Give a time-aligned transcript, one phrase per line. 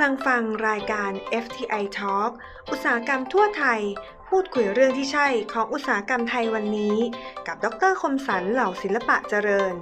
[0.00, 1.10] ำลังฟังรายการ
[1.44, 2.30] FTI Talk
[2.70, 3.80] อุตสาหกรรมทั่วไทย
[4.28, 6.96] พูดคุยเรื่องที่ใช่ของอุตสาหกรรมไทยวันนี้
[7.46, 9.74] กับ ดรคมสันเหล่าศิลปะเจริญ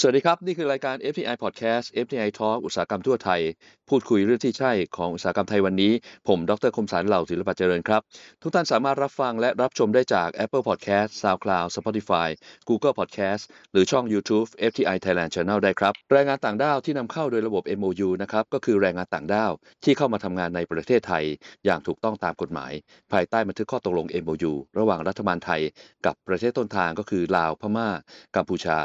[0.00, 3.40] สวัสดีครับ นี่คือรายการ FTI Podcast FTI Talk อุตสาหกรรมทั่วไทย
[3.88, 5.92] พูดคุยเรื่องที่ใช่ของอุตสาหกรรมไทยวันนี้
[6.28, 8.02] ผมดรคมสารเหล่าศิลปะเจริญครับ
[8.42, 12.28] ทุกท่านสามารถรับฟังและรับชมได้จาก Apple Podcast SoundCloud Spotify
[12.68, 19.52] Google Podcast หรือช่อง YouTube FTI Thailand Channel ได้ครับ แรงงานต่างด้าวที่นำเข้าโดยระบบ MOU นะครับก็คือแรงงานต่างด้าว
[19.84, 21.24] ที่เข้ามาทำงานในประเทศไทย
[21.64, 22.72] อย่างถูกต้องตามกฎหมาย
[23.12, 25.60] ภายใต้บันทึกข้อตกลง MOU ระหว่างรัฐบาลไทย
[26.06, 27.88] กับประเทศต้นทางก็คือลาวพม่า
[28.36, 28.80] กัมพูชา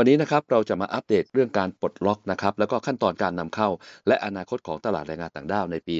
[0.00, 3.68] วันนี้นะครับเราจะมาอัปเดตเรื่องการปลดล็อกนะครับแล้วก็ขั้นตอนการนำเข้า
[4.08, 5.96] และอนาคตของตลาดแรงงานต่างด้าวในปี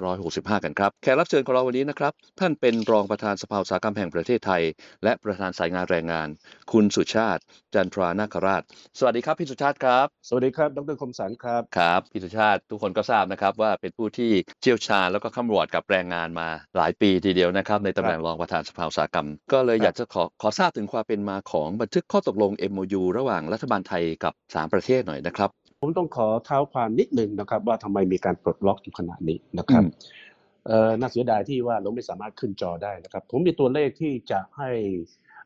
[0.00, 4.62] 2565 กันครับแขกรับเชิญของเราวันนี้นะครับท่านเป็นรองประธานสภาอุตสาหกรรมแห่งประเทศไทย
[5.04, 6.28] และประธานสายงานแรงงาน
[6.72, 7.42] คุณสุชาติ
[7.74, 8.62] จันทรานาคราช
[8.98, 14.30] สวัสดีครับพี่สุชาติครับ สวัสดีครับ ดรคมสันครับครับพี่สุชาติทุกคนก็ทราบนะครับว่าเป็นผู้ที่
[14.62, 30.26] เชี่ยวชาญแล้วก็ข้ามวอดกับแรงงานมาหลายปีทีเดียวนะครับในตำแหน่งรองประธานสภาอุตสาหกรรม ก็เลยอยากจะขอขอทราบถึงความเป็นมาของบันทึกข้อตกลง MOU ระหว่างรัฐบาลไทยกับสามประเทศหน่อยนะครับ ผมต้องขอเท้าความนิดหนึ่งนะครับ ว่าทำไมมีการปลดล็อกอยู่ขณะนี้นะครับอืม
[30.66, 34.70] เอ่อน่าเสียดายที่ว่าเราไม่สามารถขึ้นจอได้นะครับ ผมมีตัวเลขที่จะให้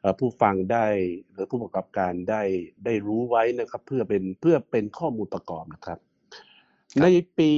[0.00, 0.86] เอ่อผู้ฟังได้
[1.32, 2.42] หรือผู้ประกอบการได้
[2.84, 5.98] ได้รู้ไว้นะครับ เพื่อเป็นเพื่อเป็นข้อมูลประกอบนะครับ
[7.02, 7.06] ใน
[7.38, 7.52] ปี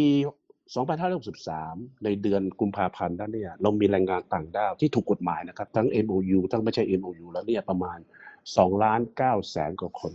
[1.18, 7.98] 2563 ในเดือนกุมภาพันธ์นั้นเนี่ยเรามีแรงงานต่างด้าวที่ถูกกฎหมายนะครับ ทั้ง MOU ทั้งไม่ใช่ MOU แล้วเนี่ยประมาณ
[8.40, 10.12] 2 ล้าน9แสนกว่าคน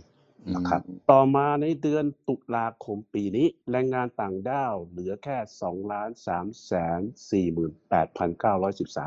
[0.54, 7.00] นะครับต่อมาในเดือนตุลาคมปีนี้ แรงงานต่างด้าวเหลือแค่2ล้าน3แสน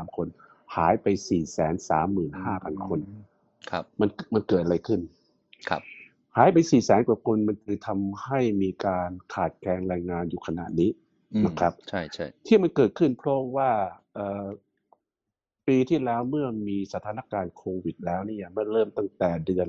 [0.04, 0.28] 48,913คน
[0.76, 1.74] หายไป4แสน
[2.32, 3.00] 35,000คน
[3.70, 5.00] ครับ มันมันเกิดอะไรขึ้น
[5.68, 5.82] ครับ
[6.36, 10.90] หายไป4แสนกว่าคนมันคือทำให้มีการขาดแคลนแรงงานอยู่ขณะนี้
[11.34, 13.70] อืมนะครับ ใช่ใช่ที่มันเกิดขึ้นเพราะว่า
[14.14, 14.46] เอ่อ
[15.66, 19.68] ปีที่แล้วเมื่อมีสถานการณ์โควิดแล้วเนี่ยเมื่อเริ่มตั้งแต่เดือน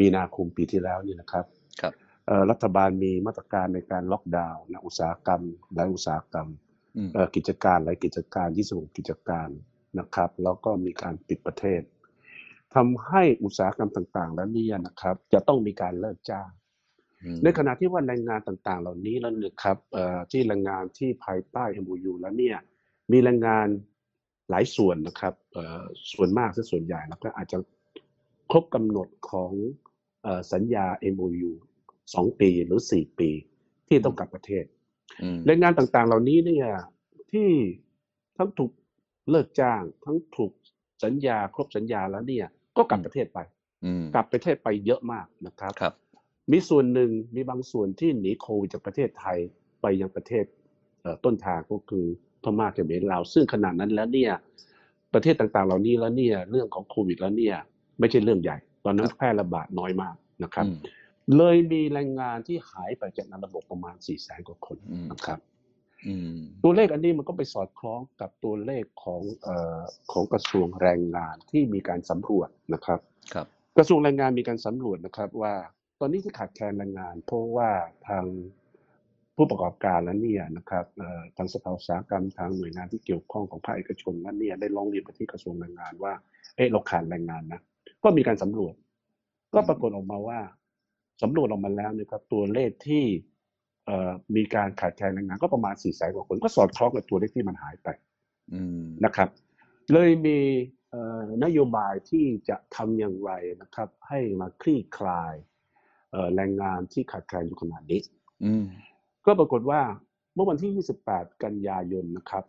[0.00, 1.44] มีนาคมปีที่แล้วเนี่ยนะครับ
[1.80, 1.92] ครับ
[2.26, 5.42] เอ่อรัฐบาลมีมาตรการในการล็อกดาวน์นะอุตสาหกรรม
[5.74, 6.48] หลายอุตสาหกรรม
[6.96, 9.48] อืมเอ่อกิจการหลายกิจการยี่สิบหกกิจการ
[9.98, 11.82] นะครับ แล้วก็มีการปิดประเทศ
[12.74, 16.50] ทำให้อุตสาหกรรมต่างๆ แล้วเนี่ยนะครับ จะต้องมีการเลิกจ้าง
[17.22, 22.58] อืมในขณะที่ว่าแรงงานต่างๆ เหล่านี้แล้วเนี่ยครับเอ่อที่แรงงานที่ภายใต้ MOU แล้วเนี่ย
[23.12, 23.68] มีแรงงาน
[24.50, 25.82] หลายส่วนนะครับเอ่อ
[26.12, 27.58] ส่วนมากซะส่วนใหญ่แล้วก็อาจจะ
[28.50, 29.87] ครบกำหนดของเอ่อ
[30.52, 31.50] สัญญา MOU
[32.14, 33.30] สองปีหรือสี่ปี
[33.88, 34.64] ที่ต้องกลับประเทศ
[35.22, 36.68] อืมแรงงานต่างๆ เหล่านี้เนี่ย
[37.32, 37.48] ที่
[38.36, 38.72] ทั้งถูก
[39.30, 40.52] เลิกจ้าง ทั้งถูก
[41.04, 42.46] สัญญาครบสัญญาแล้วเนี่ย
[42.76, 43.38] ก็กลับประเทศไป
[43.84, 45.94] อืมกลับประเทศไปเยอะมากนะครับครับ
[46.52, 49.38] มีส่วนหนึ่งมีบางส่วนที่หนีโควิดจากประเทศไทย
[49.82, 50.44] ไปยังประเทศ
[51.02, 52.06] เอ่อต้นทางก็คือ
[52.42, 54.32] พม่าเขมรลาวซึ่งขนาดนั้นแล้วเนี่ย
[55.14, 57.56] ประเทศต่างๆ เหล่านี้แล้วเนี่ย เรื่องของโควิดแล้วเนี่ย
[57.98, 60.78] ไม่ใช่เรื่องใหญ่ต อนนั้นแพร่ระบาดน้อยมากนะครับอืม
[61.36, 65.38] เลยมีแรงงานที่หายไปจากในระบบประมาณ4ี่แสนกว่าคนอืมนะครับ
[66.06, 69.80] อืมตัวเลขอันนี้มันก็ไปสอดคล้องกับตัวเลขของเอ่อ
[70.12, 73.00] ของกระทรวงแรงงานที่มีการสำรวจนะครับ
[73.34, 73.46] ครับ
[73.78, 75.54] กระทรวงแรงงานมีการสำรวจนะครับ ว่า
[76.00, 77.70] ตอนนี้ที่ขาดแคลนแรงงาน เพราะว่า
[78.08, 78.24] ทาง
[79.36, 86.12] ผู้ประกอบการแล้วเนี่ยนะครับเอ่อทางสภาอุตสาหกรรมทางหน่วยงานที่เกี่ยวข้องของภาคเอกชนนั้นเนี่ยได้ร้องเรียนไปที่กระทรวงแรงงานว่า
[86.56, 87.60] เอ๊ะเราขาดแรงงานนะ
[88.04, 88.74] ก็มีการสำรวจ
[89.54, 90.40] ก็ปรากฏออกมาว่า
[91.22, 93.04] สำรวจออกมาแล้วนะครับ ตัวเลขที่
[93.86, 97.88] เอ่อมีการขาดแคลนแรงงานก็ประมาณ4ี่แสนกว่าคนก็สอดคล้องกับตัวเลขที่มันหายไป
[98.52, 99.28] อืมนะครับ
[99.92, 100.38] เลยมี
[100.90, 103.30] เอ่อนโยบายที่จะทำอย่างไร
[103.62, 105.34] นะครับ ให้มาคลี่คลาย
[106.10, 108.00] เอ่อแรงงานที่ขาดแคลนอยู่ขนาดนี้
[108.44, 108.66] อืม
[109.26, 109.80] ก็ปรากฏว่า
[110.34, 112.44] เมื่อวันที่ 28 กันยายนนะครับ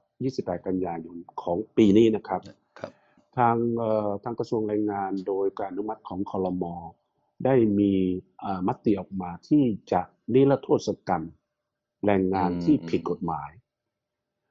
[0.50, 2.59] 28 กันยายนของปีนี้นะครับครับ
[3.40, 6.76] ทางเอ่อทางกระทรวงแรงงานโดยการอนุมัติของคอรมอ
[7.46, 7.94] ได้มี
[8.40, 10.02] เอ่อมติออกมาที่จะ
[10.34, 11.24] นิรโทษกรรม
[12.06, 13.52] แรงงานที่ผิดกฎหมาย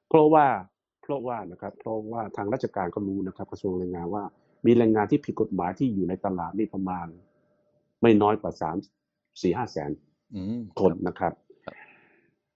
[0.09, 0.47] เพราะว่า
[1.03, 4.25] เพราะว่านะครับเพราะว่าทางราชการก็รู้นะครับ กระทรวงแรงงานว่า
[4.67, 7.07] มีแรงงานที่ผิดกฎหมายที่อยู่ในตลาดนี่ประมาณ
[8.03, 8.77] ไม่น้อยกว่าสาม
[9.43, 9.91] สี่ห้าแสน
[10.35, 11.33] อืมคนนะครับ
[11.65, 11.77] ครับ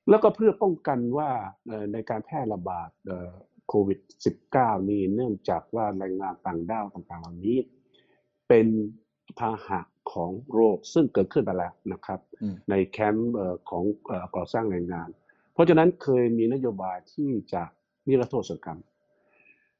[0.08, 1.31] แล้วก็เพื่อป้องกันว่า
[1.67, 3.32] เอ่อในการแพร่ระบาดเอ่อ
[3.68, 4.00] โควิด
[4.44, 7.58] -19 นี้เนื่องจากว่าแรงงานต่างด้าวต่างๆเหล่านี้
[8.48, 8.66] เป็น
[9.38, 9.80] พาหะ
[10.12, 15.08] ของโรคซึ่งเกิดขึ้นไปแล้วนะครับอืมในแคมป์เอ่อของเอ่อก่อสร้างแรงงาน
[15.52, 17.62] เพราะฉะนั้นเคยมีนโยบายที่จะ
[18.08, 18.80] นิรโทษกรรม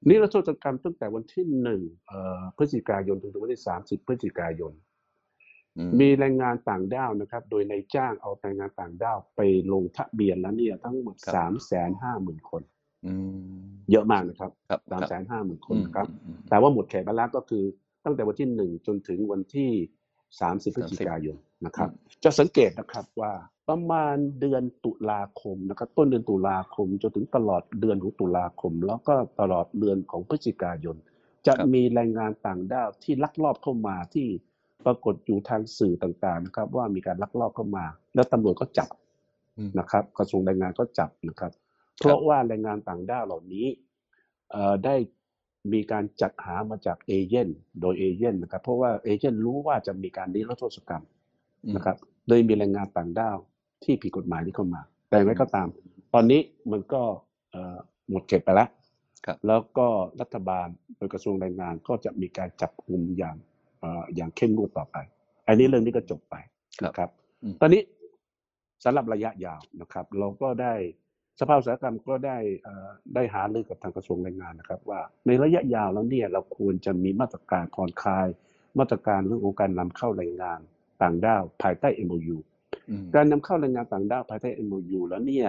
[0.09, 4.73] นิรโทษกรรมตั้งแต่วันที่หนึ่งเอ่อพฤศจิกายนถึงวันที่สามสิบพฤศจิกายน
[5.77, 9.41] อืมมีแรงงานต่างด้าวนะครับ โดยในายจ้างเอาแรงงานต่างด้าวไป
[9.73, 12.82] ลงทะเบียนแล้วเนี่ยทั้งหมดสามแสนห้าหมื่นคนอืม
[13.91, 17.65] เยอะมากนะครับครับสามครับแสนห้าหมื่นคนอืมครับอืมแต่ว่าหมดเขตไปแล้วก็คือ
[18.05, 19.71] ตั้งแต่วันที่หนึ่งจนถึงวันที่
[20.41, 21.89] สามสิบพฤศจิกายนนะครับ
[22.25, 23.33] จะสังเกตนะครับว่า
[23.69, 30.97] ประมาณเดือนตุลาคมนะครับ ต้นเดือนตุลาคมจนถึงตลอดเดือนของตุลาคม แล้วก็ตลอดเดือนของพฤศจิกายน
[31.47, 34.27] จะมีแรงงานต่างด้าวที่ลักลอบเข้ามาที่
[34.85, 37.85] ปรากฏอยู่ทางสื่อต่างๆนะครับ ว่ามีการลักลอบเข้ามา
[38.15, 38.89] แล้วตำรวจก็จับ
[39.59, 41.53] อืมนะครับ กระทรวงแรงงานก็จับนะครับ
[42.03, 43.67] เพราะว่าแรงงานต่างด้าวเหล่านี้
[44.51, 44.97] เอ่อได้
[45.73, 47.49] มีการจัดหามาจากเอเย่น
[47.81, 51.05] โดยเอเย่นนะครับ เพราะว่าเอเย่นรู้ว่าจะมีการนิรโทษกรรม
[51.67, 51.97] อืมนะครับ
[52.29, 53.39] โดยมีแรงงานต่างด้าว
[53.85, 55.69] ที่ผิดกฎหมายที่เข้ามา แต่อย่างไรก็ตาม
[56.15, 56.41] ตอนนี้
[56.73, 57.03] มันก็
[57.51, 57.77] เอ่อ
[58.11, 58.69] หมดเขตไปแล้ว
[59.27, 59.89] ครับแล้วก็
[60.21, 63.37] รัฐบาลโดยกระทรวงแรงงานก็จะมีการจับกลุ่มอย่าง
[63.81, 64.97] เอ่ออย่างเข้มงวดต่อไป
[65.49, 66.35] อันนี้เรื่องนี้ก็จบไป
[66.85, 67.11] นะครับ
[67.43, 67.83] อืมตอนนี้
[68.85, 70.75] สำหรับระยะยาวนะครับ เราก็ได้
[71.41, 78.29] สภาอุตสาหกรรมก็ได้เอ่อได้หารือกับทางกระทรวงแรงงานนะครับ ว่าในระยะยาวแล้วเนี่ยเราควรจะมีมาตรการผ่อนคลาย
[78.79, 80.61] มาตรการเรื่องของการนำเข้าแรงงาน
[81.03, 82.37] ต่างด้าวภายใต้ MOU
[82.91, 85.49] อืมการนำเข้าแรงงานต่างด้าวภายใต้ MOU แล้วเนี่ย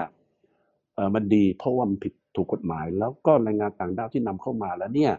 [0.96, 5.14] เอ่อมันดีเพราะว่ามันผิดถูกกฎหมาย แล้วก็แรงงานต่างด้าวที่นำเข้ามาแล้วเนี่ย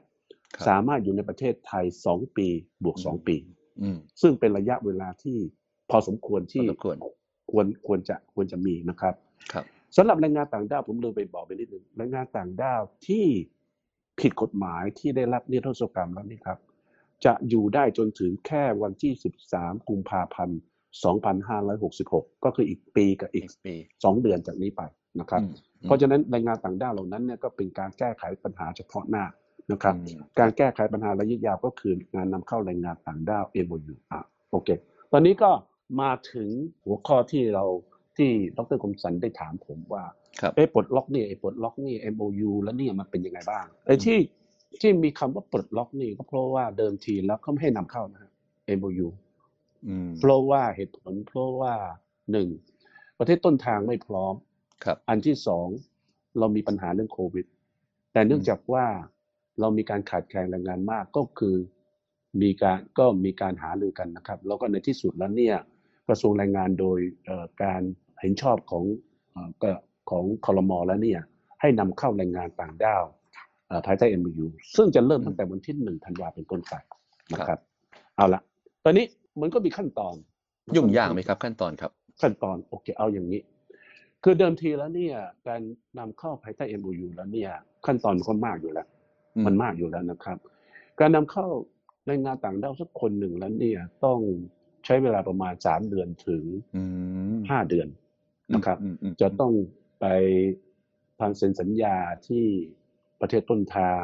[0.55, 2.47] ครับสามารถอยู่ในประเทศไทยสองปี
[2.85, 3.37] บวกสองปี
[3.83, 5.39] อืมซึ่งเป็นระยะเวลาที่
[5.91, 6.97] พอสมควรที่พอสมควร
[7.51, 9.15] ควรควรจะควรจะมีนะครับ
[9.53, 9.65] ครับ
[9.97, 13.27] สำหรับแรงงานต่างด้าวผมลืมไปบอกไปนิดนึงแรงงานต่างด้าวที่
[14.21, 16.59] ผิดกฎหมายที่ได้รับนิรโทษกรรมแล้วนี่ครับ
[17.25, 19.13] จะอยู่ได้จนถึงแค่วันที่
[19.51, 20.59] 13 กุมภาพันธ์
[21.73, 24.83] 2566 ก็คืออีกปีกับอีกอีกปี2เดือนจากนี้ไป
[25.21, 25.53] นะครับอืม
[25.83, 29.25] เพราะฉะนั้นแรงงานต่างด้าวเหล่านั้นเนี่ยก็เป็นการแก้ไขปัญหาเฉพาะหน้า
[29.73, 34.21] นะครับอืมการแก้ไขปัญหาระยะยาวก็คืองานนำเข้าแรงงานต่างด้าว MOU อะ
[34.51, 34.69] โอเค
[35.13, 35.51] ตอนนี้ก็
[36.01, 36.49] มาถึง
[36.85, 37.65] หัวข้อที่เรา
[38.19, 40.05] ที่ดรคมสันได้ถามผมว่า
[40.41, 44.19] ครับเอ้ปลดล็อกนี่ไอ้ปลดล็อกนี่ MOU แล้วเนี่ยมันเป็นยังไงบ้างไอ้ที่
[44.81, 48.31] ที่มีคำว่าปลดล็อกนี่ก็เพราะว่าเดิมทีแล้วเขาไม่ให้นำเข้านะฮะ
[48.79, 49.09] MOU
[49.87, 51.75] อืมเพราะว่าเหตุผลเพราะว่า
[52.33, 52.49] หนึ่ง
[53.19, 54.35] ประเทศต้นทางไม่พร้อม
[54.85, 55.67] ครับ อันที่สอง
[56.39, 57.47] เรามีปัญหาเรื่องโควิด
[58.13, 58.87] แต่เนื่องอืมจากว่า
[59.61, 61.57] เรามีการขาดแคลนแรงงานมากก็คือ
[62.43, 65.57] มีการก็มีการหารือกันนะครับ แล้วก็ในที่สุดแล้วเนี่ย
[66.09, 67.83] กระทรวงแรงงานโดยเอ่อการ
[68.25, 68.85] เห็นชอบของ
[69.33, 69.71] เอ่อก็
[70.11, 71.21] ของคอรมอแล้วเนี่ย
[71.61, 73.05] ให้นำเข้าแรงงานต่างด้าว
[73.69, 76.75] เอ่อภายใต้ MOU ซึ่งจะเริ่มตั้งแต่วันที่หนึ่งธันวาเป็นต้นไป
[77.33, 77.59] นะครับ
[78.17, 78.41] เอาละ
[78.85, 79.05] ตอนนี้
[79.41, 80.15] มันก็มีขั้นตอน
[80.77, 81.91] ยุ่งยากไหมครับขั้นตอนครับ
[82.23, 83.41] ขั้นตอนโอเคเอาอย่างนี้
[84.23, 85.17] คือเดิมทีแล้วเนี่ย
[85.49, 85.61] การ
[85.99, 87.51] นำเข้าภายใต้ MOU แล้วเนี่ย
[87.87, 88.87] ขั้นตอนมันก็มากอยู่แล้ว
[89.37, 90.39] อืมมันมากอยู่แล้วนะครับ
[91.01, 91.47] การนำเข้า
[92.07, 94.19] แรงงานต่างด้าวสักคนหนึ่งแล้วเนี่ยต้อง
[94.85, 96.45] ใช้เวลาประมาณสามเดือนถึง
[96.77, 96.83] อื
[97.35, 97.89] มห้าเดือน
[98.53, 99.53] นะครับอืมอืมจะต้อง
[100.01, 100.07] ไป
[101.21, 101.97] ทางเซ็นสัญญา
[102.27, 102.45] ที่
[103.21, 104.03] ประเทศต้นทาง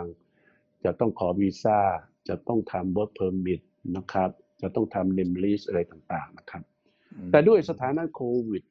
[0.85, 1.81] จะต้องขอวีซ่า
[2.29, 3.61] จะต้องทำ work permit
[3.97, 4.31] นะครับ
[4.63, 6.63] จะต้องทำ name list อะไรต่างๆนะครับ
[7.17, 8.65] อืมแต่ด้วยสถานะโควิด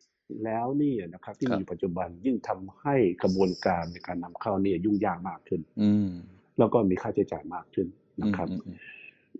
[0.43, 6.09] แล้วเนี่ยนะครับ ที่ครับมีอยู่ปัจจุบันยิ่งทำให้กระบวนการในการนำเข้าเนี่ยยุ่งยากมากขึ้นอืม
[6.59, 7.87] แล้วก็มีค่าใช้จ่ายมากขึ้น
[8.21, 8.77] นะครับอืมอืม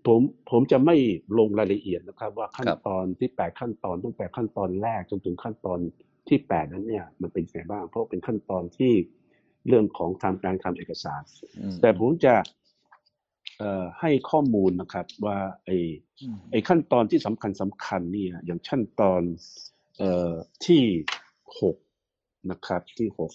[0.06, 0.96] ผมผมจะไม่
[1.38, 5.78] ลงรายละเอียดนะครับ ว่าขั้นครับตอนที่แปดขั้นตอนตั้งแต่ขั้นตอนแรกจนถึงขั้นตอน
[6.28, 8.92] ที่แปดนั้นเนี่ยมันเป็นยังไงบ้าง เพราะเป็นขั้นตอนที่
[9.68, 11.22] เรื่องของทางการทำเอกสาร
[11.58, 12.34] อืมแต่ผมจะ
[13.58, 15.76] เอ่อให้ข้อมูลนะครับว่าไอ้
[16.20, 19.22] อืมไอ้ขั้นตอนที่สำคัญสำคัญเนี่ยอย่างขั้นตอน
[19.98, 20.32] เอ่อ
[20.66, 20.82] ที่
[21.60, 21.76] หก
[22.50, 23.32] นะครับที่หก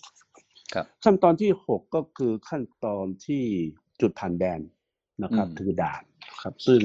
[0.73, 3.43] ครับขั้นตอนที่หกก็คือขั้นตอนที่
[4.01, 4.59] จุดผ่านแดน
[5.23, 6.03] นะครับอืมคือด่าน
[6.41, 6.81] ครับ ซึ่ง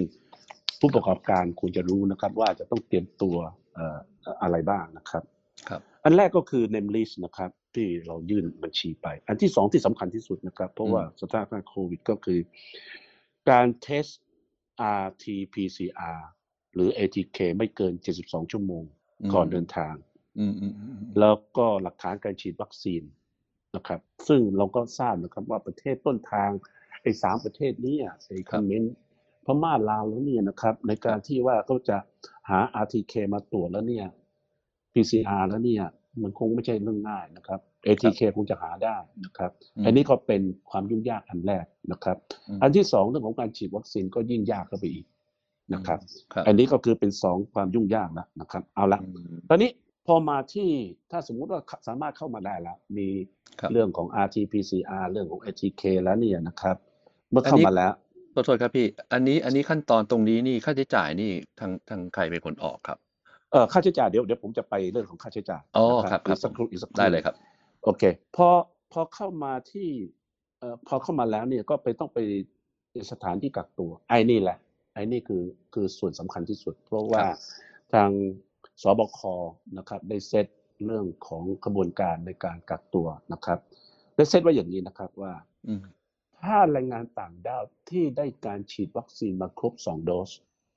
[0.81, 3.37] ผู้ประกอบการควรจะรู้นะครับ ว่าจะต้องเตรียมตัว
[3.75, 3.99] เอ่อ
[4.43, 5.40] อะไรบ้างนะครับครับ
[6.05, 12.41] อันแรกก็คือ name list นะครับที่เรายื่นบัญชีไป อันที่สองที่สำคัญที่สุดนะครับ เพราะว่าสถานการณ์โควิดก็คือ
[13.51, 14.07] การเทส
[15.03, 16.21] RT-PCR
[16.75, 17.93] หรือ ATK ไม่เกิน
[18.23, 18.85] 72 ชั่วโมง
[19.35, 19.95] ก่อนเดินทาง
[20.39, 23.03] อืมอืมอืมแล้วก็หลักฐานการฉีดวัคซีน
[23.77, 26.51] นะครับ ซึ่งเราก็ทราบนะครับว่าประเทศต้นทาง
[27.03, 28.95] ไอ้สามประเทศนี้อะไอ้คอมเมนต์
[29.45, 31.97] พม่าลาวแล้วเนี่ยนะครับ ในการที่ว่าเขาจะ
[32.51, 34.07] หา RTK มาตรวจแล้วเนี่ย
[34.93, 35.85] PCR แล้วเนี่ย
[36.23, 39.51] มันคงไม่ใช่เรื่องง่ายนะครับ ATK คงจะหาได้นะครับ
[39.83, 42.17] มอันนี้ก็เป็นความยุ่งยากอันแรกนะครับ
[42.49, 45.07] อืมอันที่สองเรื่องของการฉีดวัคซีนก็ยิ่งยากเข้าไปอีก
[45.75, 45.99] นะครับ
[46.33, 49.71] ครับอันนี้ก็คือเป็นสองความยุ่งยากแล้วนะครับ เอาละอืมตอนนี้
[50.07, 50.69] พอมาที่
[51.11, 53.09] ถ้าสมมุติว่าสามารถเข้ามาได้แล้ว มี
[53.61, 56.77] ครับเรื่องของ RT-PCR เรื่องของ ATK แล้วเนี่ยนะครับ
[57.31, 57.93] เมื่ออันเข้านี้มาแล้ว
[58.35, 61.31] ขอโทษครับพี่ อันนี้อันนี้ขั้นตอนตรงนี้นี่ค่าใช้จ่ายนี่
[61.61, 62.99] ทางทางใครเป็นคนออกครับ
[63.53, 67.35] เอ่อค่าใช้จ่ายเดี๋ยวเดี๋ยวผมจะไปเรื่องของค่าใช้จ่ายอ๋อนะครับครับอีกสักครู่อีกสักครู่ได้เลยครับ
[67.85, 68.03] โอเค
[68.37, 68.49] พอ
[68.93, 69.89] พอเข้ามาที่
[70.59, 72.19] เอ่อพอเข้ามาแล้วเนี่ยก็ไปต้องไป
[73.13, 74.59] สถานที่กักตัว ไอ้นี่แหละ
[74.95, 77.39] ไอ้นี่คือคือส่วนสำคัญที่สุด เพราะว่าครับ
[77.95, 78.11] ทาง
[78.83, 79.21] สบค
[79.79, 80.47] นะครับได้เซต
[80.87, 83.59] เรื่องของกระบวนการในการกักตัวนะครับ
[84.17, 85.33] ได้เซตไว้อย่างนี้นะครับว่า
[85.67, 85.83] อืม
[86.45, 90.31] ถ้าแรงงานต่างด้าวที่ได้การฉีดวัคซีนมาครบสองโดส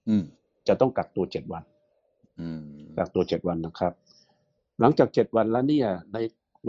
[0.10, 0.24] อืม
[0.68, 1.73] จะต้องกักตัวเจ็ดวันอืม
[2.98, 3.94] กักตัวเจ็ดวันนะครับ
[4.80, 6.18] หลังจากเจ็ดวันแล้วเนี่ย ใน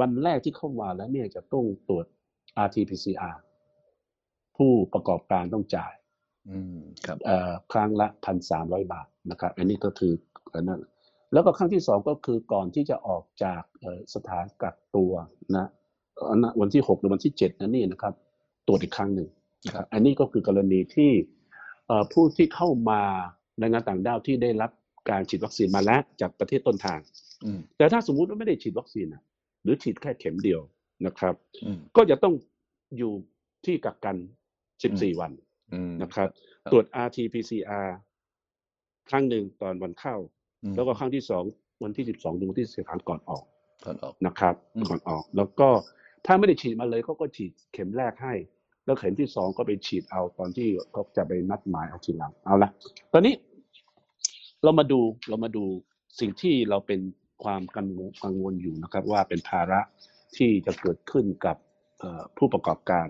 [0.01, 2.07] วันแรกที่เข้ามาแล้วเนี่ยจะต้องตรวจ
[2.67, 3.37] RT-PCR
[4.57, 5.93] ผู้ประกอบการต้องจ่าย
[6.49, 10.13] อืมครับเอ่อครั้งละพันสามร้อยบาทนะครับ อันนี้ก็คือ
[10.55, 10.81] อันนั้น
[11.33, 15.13] แล้วก็ครั้งที่สองก็คือก่อนที่จะออกจากเอ่อสถานกักตัว
[15.57, 15.67] นะ
[16.31, 18.15] อันนั้นวันที่หกหรือวันที่เจ็ดนั่นนี่นะครับ
[18.67, 19.29] ตรวจอีกครั้งหนึ่ง
[19.67, 21.11] นะคครัรับบอันนี้ก็คือกรณีที่
[21.87, 23.01] เอ่อผู้ที่เข้ามา
[23.59, 24.71] แรงงานต่างด้าวที่ได้รับ
[25.11, 27.01] การฉีดวัคซีนมาแล้วจากประเทศต้นทาง
[27.45, 29.23] อืมแต่ถ้าสมมุติว่าไม่ได้ฉีดวัคซีนนะ
[29.63, 30.61] หรือฉีดแค่เข็มเดียว
[31.07, 31.35] นะครับ
[31.65, 32.35] อืมก็จะต้อง
[32.99, 33.13] อยู่
[33.65, 34.17] ที่กักกัน
[34.69, 35.33] 14 วัน
[35.73, 36.29] อืมนะครับ
[36.63, 37.89] ครับ ตรวจ RT-PCR
[39.11, 40.17] ครั้งหนึ่งตอนวันเข้า
[40.63, 41.45] อืมแล้วก็ครั้งที่สอง
[41.83, 43.45] วันที่ 12ถึงวันที่13ก่อนออก
[43.85, 45.69] ก่อนออกนะครับอืมก่อนออก แล้วก็
[46.27, 48.35] ถ้าไม่ได้ฉีดมาเลยเขาก็ฉีดเข็มแรกให้
[48.85, 52.71] แล้วเข็มที่สองก็ไปฉีดเอาตอนที่เขาจะไปนัดหมายเอาทีหลังเอาละ
[53.13, 53.35] ตอนนี้
[54.65, 55.65] เรามาดูเรามาดู
[56.21, 57.01] สิ่งที่เราเป็น
[57.45, 59.81] ความกังวลกังวลอยู่นะครับว่าเป็นภาระ
[60.37, 61.57] ที่จะเกิดขึ้นกับ
[61.99, 63.07] เอ่อผู้ประกอบการ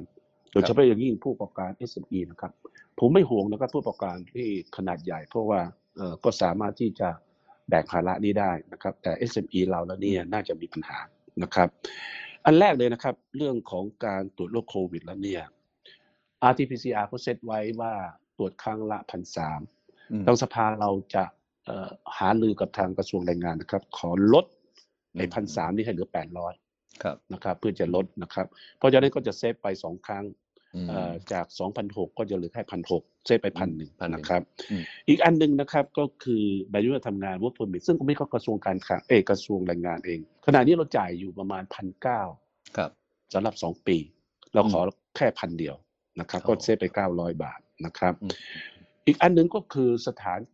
[0.53, 2.53] โดยเฉพาะอย่างยิ่งผู้ประกอบการ SME นะครับ
[2.99, 5.61] ผมไม่ห่วงนะครับผู้ประกอบการที่ขนาดใหญ่ เพราะว่า
[5.97, 7.09] เอ่อก็สามารถที่จะ
[7.69, 10.99] แบกภาระนี้ได้นะครับ แต่ SME เราแล้วเนี่ยน่าจะมีปัญหา
[11.43, 11.69] นะครับ
[12.45, 15.43] อันแรกเลยนะครับ เรื่องของการตรวจโรคโควิดแล้วเนี่ย
[16.51, 17.93] RT-PCR เขาเซตไว้ว่า
[18.39, 19.61] ตรวจครั้งละพันสาม
[20.11, 21.44] อืมทางสภาเราจะเอ่อ
[22.19, 24.47] หารือกับทางกระทรวงแรงงานนะครับ ขอลด
[25.19, 26.55] ไอ้พันสามนี่ให้เหลือแปดร้อย
[27.03, 28.47] ครับนะครับเพื่อจะลดนะครับ
[28.79, 30.25] เพราะฉะนั้นก็จะเซฟไปสองครั้ง
[30.75, 42.23] อืมเอ่อจากสองพันหกก็จะเหลือแค่พันหกเซฟไปพันหนึ่ง1,100นะครับอืมอีกอันหนึ่งนะครับก็คือใบอนุญาตทำงาน work permit ซึ่งก็ไม่เข้ากระทรวงการคลังเอกกระทรวงแรงงานเอง ขณะนี้เราจ่ายอยู่ประมาณพันเก้า
[42.77, 42.91] ครับ
[43.35, 43.97] สำหรับสองปี
[44.55, 44.81] เราอืมขอ
[45.17, 45.77] แค่พันเดียว
[46.21, 48.33] นะครับอ๋อก็เซฟไปเก้าร้อยบาทนะครับอืม
[49.07, 50.54] อีกอันหนึ่งก็คือสถานกัก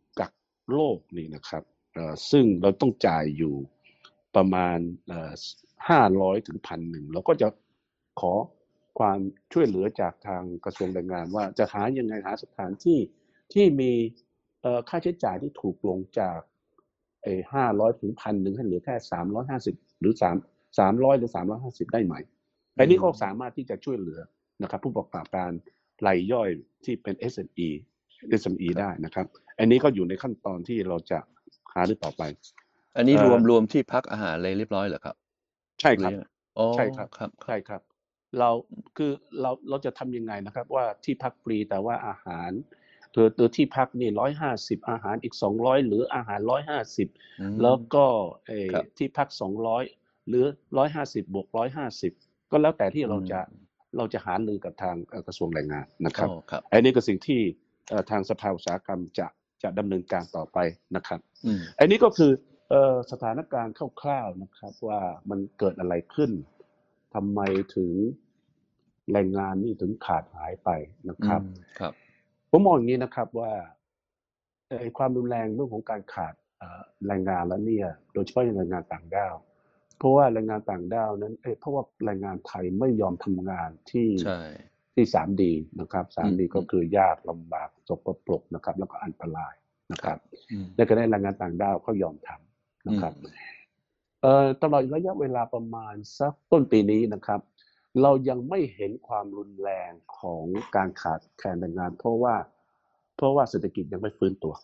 [0.70, 1.62] โรคนี่นะครับ
[2.30, 3.54] ซึ่งเราต้องจ่ายอยู่
[4.36, 4.78] ประมาณ
[5.88, 7.48] ห้าร้อยถึงพันหนึ่งเราก็จะ
[8.20, 8.32] ขอ
[8.98, 9.18] ความ
[9.52, 12.98] ช่วยเหลือจากทางกระทรวงแรงงานว่าจะหายังไงหาสถานที่
[13.52, 13.92] ที่มี
[14.88, 16.38] ค่าใช้จ่ายที่ถูกลงจาก
[17.22, 20.36] ไอ้ห้าร้อยถึงพันหนึ่งให้เหลือแค่สามร้อยห้าสิบหรือสาม
[20.78, 22.14] สามร้อยหรือสามร้อยห้าสิบได้ไหม
[22.74, 24.20] ไอันนี้ก็สามารถที่จะช่วยเหลือ
[24.62, 25.50] นะครับผู้ประกอบการ
[26.06, 26.48] รายย่อย
[26.84, 27.68] ที่เป็น SME
[28.40, 29.26] SME ได้นะครับ
[29.58, 31.18] อันนี้ก็อยู่ในขั้นตอนที่เราจะ
[31.74, 32.22] หารือต่อไป
[32.96, 35.16] อันนี้เอ่อรวมรวมที่พักอาหารอะไรเรียบร้อยเหรอครับ
[35.80, 36.22] ใช่ครับหอ
[36.58, 37.80] อ๋อใช่ครับครับใช่ครับ
[38.38, 38.50] เรา
[38.96, 42.50] คือเราเราจะทำยังไงนะครับ ว่าที่พักฟรีแต่ว่าอาหาร
[43.12, 47.08] หรือหรือที่พักนี่ร้อยห้าสิบอาหารอีกสองร้อยหรืออาหารร้อยห้าสิบ
[47.40, 48.06] อืมแล้วก็
[48.46, 49.82] เอ่อครับที่พักสองร้อย
[50.28, 50.44] หรือ
[50.78, 52.12] ร้อยห้าสิบบวกร้อยห้าสิบ
[52.50, 57.69] ก็แล้วแต่ที่เราจะอืมเราจะหารือกับทางเอ่อกระทรวงแรงงานนะครับอ๋อครับอันนี้ก็สิ่งที่เอ่อ
[58.10, 59.26] ทางสภาอุตสาหกรรมจะ
[59.62, 60.58] จะดำเนินการต่อไป
[60.96, 62.32] นะครับอืมอันนี้ก็คือ
[62.70, 66.30] เอ่อสถานการณ์คร่าวๆนะครับว่ามันเกิดอะไรขึ้น
[67.14, 67.40] ทำไม
[67.76, 67.90] ถึง
[69.12, 70.70] แรงงานนี่ถึงขาดหายไป
[71.08, 71.92] นะครับอืมครับ
[72.50, 73.52] ผมมองอย่างนี้นะครับว่า
[74.68, 79.34] เอ่อความรุนแรงเรื่องของการขาดเอ่อแรงงานแล้วเนี่ย โดยเฉพาะอย่างแรงงานต่างด้าว
[79.98, 84.40] เพราะว่าแรงงานต่างด้าวนั้นเอ้ยเพราะว่าแรงงานไทยไม่ยอมทำงานที่ใช่
[84.94, 89.54] ที่สามดีนะครับสามดีอืมก็คือยากลำบากสกปรกนะครับ แล้วก็อันตราย
[89.92, 90.18] นะครับ
[90.50, 93.32] อืมในขณะที่แรงงานต่างด้าวเขายอมทำนะครับอืม
[94.22, 97.40] เอ่อตลอดระยะเวลาประมาณสักต้นปีนี้นะครับ
[98.02, 100.44] เรายังไม่เห็นความรุนแรงของ
[100.76, 102.34] การขาดแคลนแรงงาน เพราะว่า
[103.16, 104.54] เพราะว่าเศรษฐกิจยังไม่ฟื้นตัว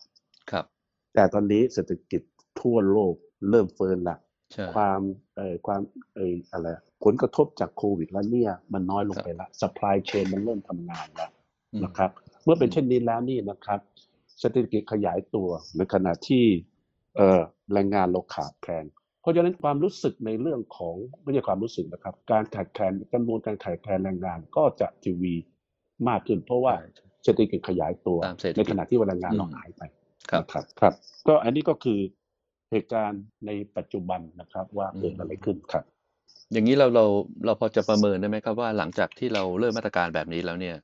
[0.51, 0.65] ครับ
[1.13, 2.21] แต่ตอนนี้เศรษฐกิจ
[2.61, 3.13] ทั่วโลก
[3.49, 4.17] เริ่มฟื้นละ
[4.53, 4.99] ใช่ความ
[5.35, 5.81] เอ่อความ
[6.15, 6.67] เอ่ออะไร
[7.03, 11.31] ผลกระทบจากโควิดแล้วเนี่ย มันน้อยลงครับไปละ supply chain มันเริ่มทำงานแล้ว
[11.73, 12.11] อืมนะครับ
[12.43, 13.79] เมื่อเป็นอืมเช่นนี้แล้วนี่นะครับ
[14.39, 16.43] เศรษฐกิจขยายตัวในขณะที่
[17.15, 17.41] เอ่อ
[17.73, 18.85] แรงงานเราขาดแคลน
[19.21, 25.33] เพราะฉะนั้นความรู้สึกในเรื่องของไม่ใช่ความรู้สึกนะครับ การขาดแคลนจำนวนการขาดแคลนแรงงานก็จะทีวี
[26.07, 29.81] มากขึ้น เพราะว่าใช่ใช่เศรษฐกิจขยายตัวตามเศรษฐกิจในขณะที่แรงงานเราอืมหายไป
[30.31, 30.93] ครับนะครับครับ
[31.27, 31.99] ก็อันนี้ก็คือ
[32.71, 35.83] เหตุการณ์ในปัจจุบันนะครับว่าเกิดอะไรขึ้นครับ
[36.51, 37.05] อย่างนี้เราเรา
[37.45, 40.75] เราพอจะประเมินได้ไหมครับว่าหลังจากที่เราเริ่มมาตรการแบบนี้แล้วเนี่ย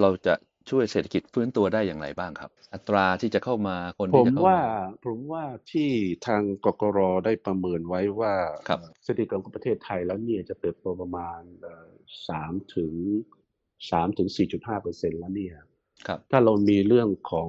[0.00, 0.34] เราจะ
[0.70, 4.64] ช่วยเศรษฐกิจฟื้นตัวได้อย่างไรบ้างครับ อัตราที่จะเข้ามาคนผที่มจะเข้าว่ามา
[5.04, 5.90] ผมว่าที่
[6.26, 8.34] ทางกกรได้ประเมินไว้ว่า
[8.68, 11.40] ครับ เศรษฐกิจของประเทศไทยแล้วเนี่ยจะเติบโตประมาณ
[12.28, 12.94] สามถึง
[13.90, 15.54] สามถึงสี่จุดห้าเปอร์เซ็นแล้วเนี่ย
[16.06, 17.48] ครับ ถ้าเรามีเรื่องของ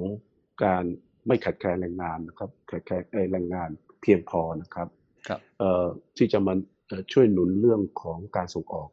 [0.64, 0.84] การ
[1.28, 3.70] ไม่ขาดแคลนแรงงานนะครับขาดแคลนเอ่อแรงงาน
[4.02, 4.88] เพียงพอนะครับ
[5.28, 5.86] ครับ เอ่อ
[6.18, 6.77] ที่จะมาเอ่อ
[7.12, 8.90] ช่วยหนุนเรื่องของการส่งออก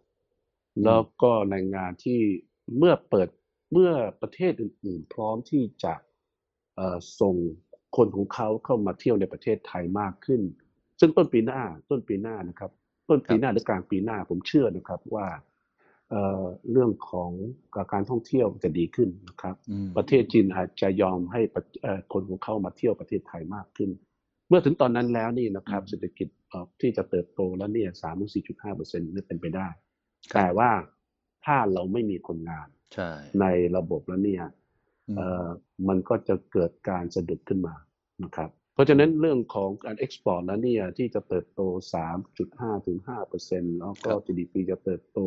[0.84, 2.20] แล้วก็แรงงานที่
[2.78, 3.28] เมื่อเปิด
[3.72, 5.94] เมื่อประเทศอื่น ๆ พร้อมที่จะ
[6.76, 7.36] เอ่อส่ง
[7.96, 10.40] คนของเขาเข้ามาเที่ยวในประเทศไทยมากขึ้น
[11.00, 12.70] ซึ่งต้นปีหน้าต้นปีหน้านะครับ
[13.08, 15.26] ต้นปีหน้าหรือกลางปีหน้าผมเชื่อนะครับว่า
[16.10, 17.30] เอ่อเรื่องของ
[17.92, 23.90] การท่องเที่ยวจะดีขึ้นนะครับอืมประเทศจีนอาจจะยอมให้ประเอ่อคนของเขามาเที่ยวประเทศไทยมากขึ้น
[24.48, 29.68] เมื่อถึงตอนนั้นแล้วนี่นะครับเศรษฐกิจเอ่อที่จะเติบโตแล้วเนี่ยสามถึงสี่จุดห้าเปอร์เซ็นต์นี่เป็นไปได้
[30.34, 30.70] แต่ว่า
[31.44, 33.10] ถ้าเราไม่มีคนงานใช่
[33.40, 33.46] ใน
[33.76, 34.44] ระบบแล้วเนี่ย
[35.08, 35.48] อืมเอ่อ
[35.88, 37.74] มันก็จะเกิดการสะดุดขึ้นมา
[38.24, 41.60] นะครับ เพราะฉะนั้นเรื่องของการเอ็กซ์พอร์ตแล้วเนี่ยที่จะเติบโต
[42.24, 45.18] 3.5 ถึง5เปอร์เซ็นต์แล้วก็ GDP จะเติบโต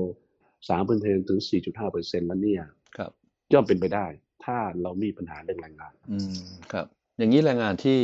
[0.46, 2.64] 3เปอร์เซ็นต์ถึง 4.5เปอร์เซ็นต์แล้วเนี่ย
[2.98, 3.12] ครับ
[3.54, 4.06] ย่อมเป็นไปได้
[4.46, 6.34] ถ้าเรามีปัญหาเรื่องแรงงานอืม
[6.74, 8.00] ครับ อย่างนี้แรงงานที่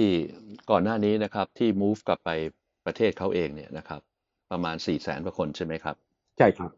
[0.70, 2.30] ก่อนหน้านี้นะครับที่ move กลับไป
[2.86, 4.02] ประเทศเขาเองเนี่ยนะครับ
[4.52, 5.96] ประมาณ4ี่แสนกว่าคนใช่ไหมครับ
[6.38, 6.72] ใช่ครับ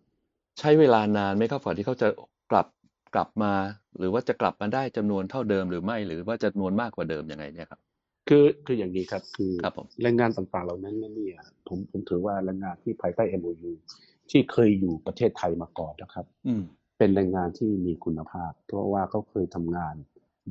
[0.60, 2.08] ใช้เวลานานไหมครับก่อนที่เขาจะ
[2.52, 2.68] กลับ
[3.16, 3.54] กลับมา
[3.98, 7.80] หรือว่าจะกลับมาได้จำนวนเท่าเดิมหรือไม่ หรือว่าจำนวนมากกว่าเดิมยังไงเนี่ยครับ
[8.30, 13.72] คือคืออย่างนี้ครับคือครับผมแรงงานต่างๆเหล่านั้นเนี่ยผมผมถือว่าแรงงานที่ภายใต้ MOU
[14.30, 16.64] ที่เคยอยู่ประเทศไทยมาก่อนนะครับ อืม
[16.98, 19.96] เป็นแรงงานที่มีคุณภาพ เพราะว่าเขาเคยทำงาน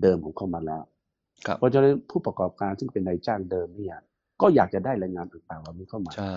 [0.02, 0.84] เดิมของเขามาแล้ว
[1.46, 3.96] ครับ เพราะฉะนั้นผู้ประกอบการซึ่งเป็นนายจ้างเดิมเนี่ย
[4.40, 6.36] ก็อยากจะได้แรงงานต่างๆเหล่านี้เข้ามาใช่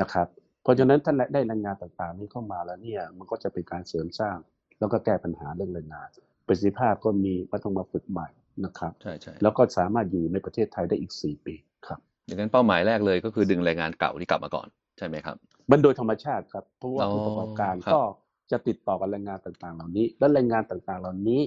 [0.00, 0.26] นะครับ
[0.62, 4.36] เพราะฉะนั้นถ้าได้แรงงานต่างๆนี้เข้ามาแล้วเนี่ย มันก็จะเป็นการเสริมสร้าง
[4.78, 6.08] แล้วก็แก้ปัญหาเรื่องแรงงาน
[6.46, 8.28] ประสิทธิภาพก็มีไม่ต้องมาฝึกใหม่
[8.64, 11.54] นะครับใช่ใช่แล้วก็สามารถอยู่ในประเทศไทยได้อีก4ปี
[11.86, 14.66] ครับอย่างนั้นเป้าหมายแรกเลยก็คือดึงแรงงานเก่าที่กลับมาก่อน
[14.98, 15.36] ใช่ไหมครับ
[15.70, 18.02] มันโดยธรรมชาติครับเพราะว่าอ๋อผู้ประกอบการครับก็
[18.50, 21.40] จะติดต่อกับแรงงานต่างๆ เหล่านี้ และแรงงานต่างๆ เหล่านี้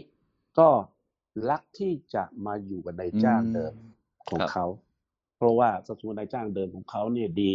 [0.59, 0.67] ก็
[1.49, 3.73] รักที่จะมาอยู่กับนายจ้างเดิม
[4.29, 4.65] ของครับเขา
[5.37, 7.53] เพราะว่าสมมตินายจ้างเดิมของเขาเนี่ยดี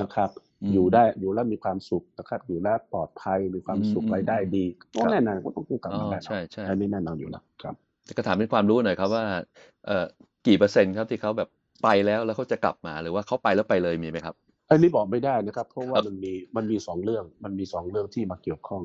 [0.00, 0.30] นะครับ
[0.62, 4.64] อืมอยู่ได้อยู่แล้วมีความสุขนะครับ อยู่แล้วปลอดภัยมีความสุขอืมรายได้ดี
[5.00, 7.74] ครัก็บแน่นอนก็ต้องกลับอ๋มาอแน่นอใช่นใช่อันนี้แน่นอนอยู่แล้วครับ
[8.16, 9.24] ก็ถามเป็นความรู้หน่อยครับว่า
[9.86, 10.06] เอ่อ
[10.46, 11.48] กี่เปอร์เซ็นต์ครับที่เขาแบบ
[11.82, 14.34] ไปแล้วแล้วเขาจะกลับมาหรือว่าเขาไปแล้วไปเลยมีไหมครับ
[14.70, 18.82] อันนี้บอกไม่ได้นะครับ เพราะว่าครับมันมีมันมีสองเรื่องมันมีสองเรื่องที่มาเกี่ยวข้อง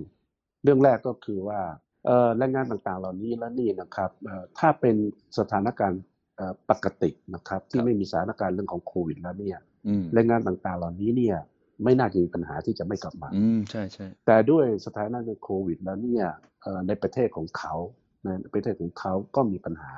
[0.63, 1.75] เรื่องแรกก็คือว่าเอ่อ
[2.37, 4.95] แรงงานต่างๆ เหล่านี้แล้วนี่นะครับเอ่อถ้าเป็น
[5.39, 6.01] สถานการณ์
[6.37, 11.37] เอ่อปกตินะครับ ที่ไม่มีสถานการณ์เรื่องของโควิดแล้วเนี่ยอืมแรงงานต่างๆ เหล่านี้เนี่ย
[11.83, 16.25] ไม่น่าจะมีปัญหาที่จะไม่กลับมา อืมใช่ใช่แต่ด้วยสถานะในโควิดแล้วเนี่ย
[16.61, 17.73] เอ่อในประเทศของเขา
[18.23, 19.93] ในประเทศของเขาก็มีปัญหา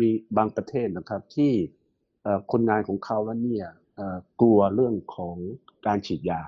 [0.00, 1.52] มีบางประเทศนะครับที่
[2.22, 5.36] เอ่อคนงานของเขาแล้วเนี่ยเอ่อกลัวเรื่องของ
[5.86, 6.42] การฉีดยา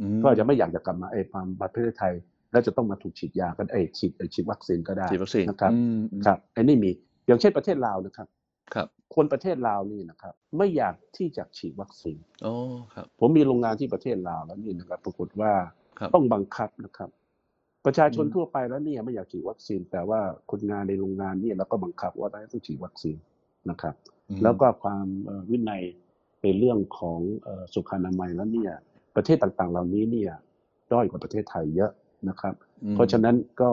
[0.00, 2.14] อืมก็อาจจะไม่อยากจะกลับมาเออมาประเทศไทย
[2.52, 6.90] แล้วจะต้องมาถูกฉีดยาก็เอยฉีดเอ่อฉีดวัคซีนก็ได้ฉีดวัคซีนนะครับอืมอืมครับอันนี้มี
[7.26, 8.28] อย่างเช่นประเทศลาวนะครับ
[8.74, 12.52] ครับ คนประเทศลาวนี่นะครับ ไม่อยากที่จะฉีดวัคซีนโอ้
[12.94, 15.52] ครับ ผมมีโรงงานที่ประเทศลาวแล้วนี่นะครับ ปรากฏว่า
[15.98, 17.10] ครับต้องบังคับนะครับ
[17.86, 23.16] ประชาชนอืมทั่วไปแล้วเนี่ยไม่อยากฉีดวัคซีน แต่ว่าคนงานในโรงงานเนี่ยเราก็บังคับว่าต้องฉีดวัคซีน
[23.70, 23.94] นะครับ
[24.28, 25.82] อืมแล้วก็ความเอ่อวินัย
[26.42, 28.72] ในเรื่องของเอ่อสุขอนามัยแล้วเนี่ย
[29.16, 30.32] ประเทศต่างๆ เหล่านี้เนี่ย
[30.92, 31.90] ด้อยกว่าประเทศไทยเยอะ
[32.28, 32.54] นะครับ
[32.84, 33.70] อืมเพราะฉะนั้นก็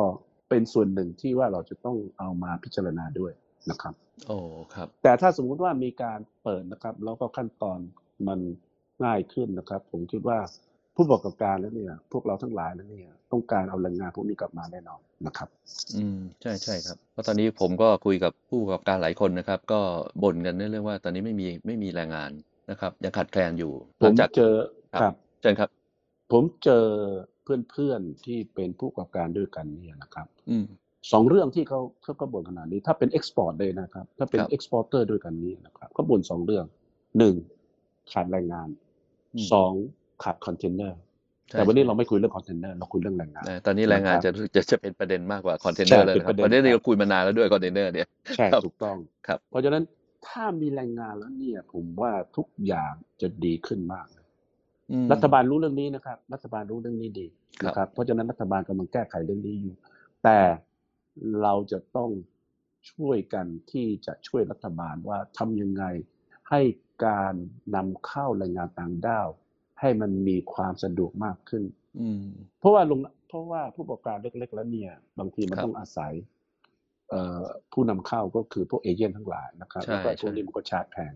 [0.49, 3.33] เป็นส่วนหนึ่งที่ว่าเราจะต้องเอามาพิจารณาด้วย
[3.69, 3.93] นะครับ
[4.27, 4.37] โอ้
[4.75, 7.79] ครับ แต่ถ้าสมมุติว่ามีการเปิดนะครับ แล้วก็ขั้นตอน
[8.27, 8.39] มัน
[9.05, 10.39] ง่ายขึ้นนะครับ ผมคิดว่า
[10.95, 15.49] ผู้ประกอบการแล้วเนี่ย พวกเราทั้งหลายแล้วเนี่ย ต้องการเอาแรงงานพวกนี้กลับมาแน่นอนนะครับ
[15.97, 19.79] อืมใช่ใช่ครับเพราะตอนนี้ผมก็คุยกับผู้ประกอบการหลายคนนะครับ ก็
[20.23, 22.31] บ่นกันในเรื่องว่า ตอนนี้ไม่มีไม่มีแรงงาน
[22.71, 24.53] นะครับยังขาดแคลนอยู่ผมหลังจากเจอ
[24.93, 25.69] ครับครับเชิญครับ
[26.31, 26.85] ผมเจอ
[27.71, 30.65] เพื่อนๆที่เป็นผู้ประกอบการด้วยกันเนี่ยนะครับอืม
[31.11, 36.65] สองเรื่องที่เขาเขาก็บ่นขณะนี้ ถ้าเป็น export เลยนะครับ ถ้าเป็นครับ exporter ด้วยกันนี้นะครับก็บ่นสองเรื่อง
[37.17, 37.35] หนึ่ง
[38.11, 38.69] ขาดแรงงาน
[39.35, 39.73] อืมสอง
[40.23, 40.99] ขาดคอนเทนเนอร์
[41.51, 49.83] ใช่แต่วันนี้ใช่เราไม่คุยเรื่องคอนเทนเนอร์เราคุยเรื่องแรงงานนะตอนนี้แรงงานนะครับจะรู้สึกจะจะเป็นประเด็นมากกว่าคอนเทนเนใช่เลยเป็นนะครับประเด็นประเด็นนี้ครับเราคุยมานานแล้วด้วยคอนเทนเนอร์เนี่ยใช่ครับถูกต้องครับ เพราะฉะนั้น
[50.27, 54.26] ถ้ามีแรงงานแล้วเนี่ย ผมว่าทุกอย่างจะดีขึ้นมากเลยอืม
[55.11, 57.27] รัฐบาลรู้เรื่องนี้นะครับ รัฐบาลรู้เรื่องนี้ดี
[57.61, 59.75] ครับนะครับ เพราะฉะนั้นรัฐบาลกำลังแก้ไขเรื่องนี้อยู่
[60.23, 60.39] แต่
[61.41, 62.09] เราจะต้อง
[62.91, 65.83] ช่วยกันที่จะช่วยรัฐบาลว่าทำยังไง
[66.49, 66.61] ให้
[67.05, 67.33] การ
[67.75, 69.27] นำเข้าแรงงานต่างด้าว
[69.79, 71.63] ให้มันมีความสะดวกมากขึ้น
[71.99, 72.25] อืม
[72.59, 76.13] เพราะว่าโรงเพราะว่าผู้ประกอบการเล็ก ๆ แล้วเนี่ย บางทีมันครับต้องอาศัย
[77.09, 81.13] เอ่อผู้นำเข้าก็คือพวกเอเจนต์ทั้งหลายนะครับใช่แล้วก็ไอ้พวกใช่นี้มันก็ชาร์จแพง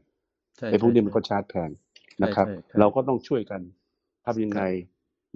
[0.58, 1.70] ใช่ไอ้พวกนี้ใช่มันก็ชาร์จแพง
[2.24, 3.62] นะครับใช่ใช่เราก็ต้องช่วยกัน
[4.26, 4.68] ทำยังไงครับ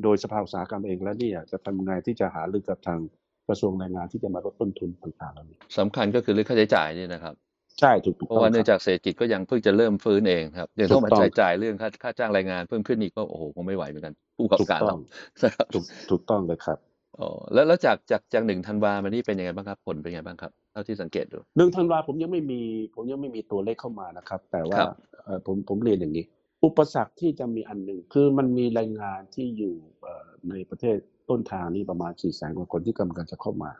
[0.03, 2.99] โดยสภาอุตสาหกรรมเองแล้วเนี่ยจะทำยังไงที่จะหารือกับทาง
[3.47, 7.35] กระทรวงแรงงานที่จะมาลดต้นทุนต่างๆเหล่านี้สำคัญก็คือเรื่องค่าใช้จ่ายนี่นะครับ
[7.79, 14.99] ใช่ถูกถูกเพราะต้องว่าเนื่องครับจากเศรษฐกิจก็ยังเพิ่งจะเริ่มฟื้นเองครับยังต้องมาถูกต้องใช้จ่ายเรื่องค่าค่าจ้างแรงงานเพิ่มขึ้นอีกก็โอ้โหคงไม่ไหวเหมือนกันผู้ประกอบถูกการต้อเราง
[15.43, 16.77] นะครับถูกถูกต้องเลยครับ
[17.19, 22.61] อ๋อแล้วแล้วจากจากจากหนึ่งธันวามานี่เป็นยังไงบ้างครับผลเป็นยังไงบ้างครับเท่าที่สังเกตดูหนึ่งธันวาผมยังไม่มี
[22.95, 24.89] ผมยังไม่มีตัวเลขเข้ามานะครับ แต่ว่าครับ
[25.25, 26.25] เอ่อผมผมเรียนอย่างนี้
[26.65, 30.97] อุปสรรคที่จะมีอันหนึ่งคือมันมีแรงงานที่อยู่เอ่อในประเทศ
[31.29, 33.71] ต้นทางนี่ประมาณสี่แสนกว่าคนที่กำลังจะเข้ามา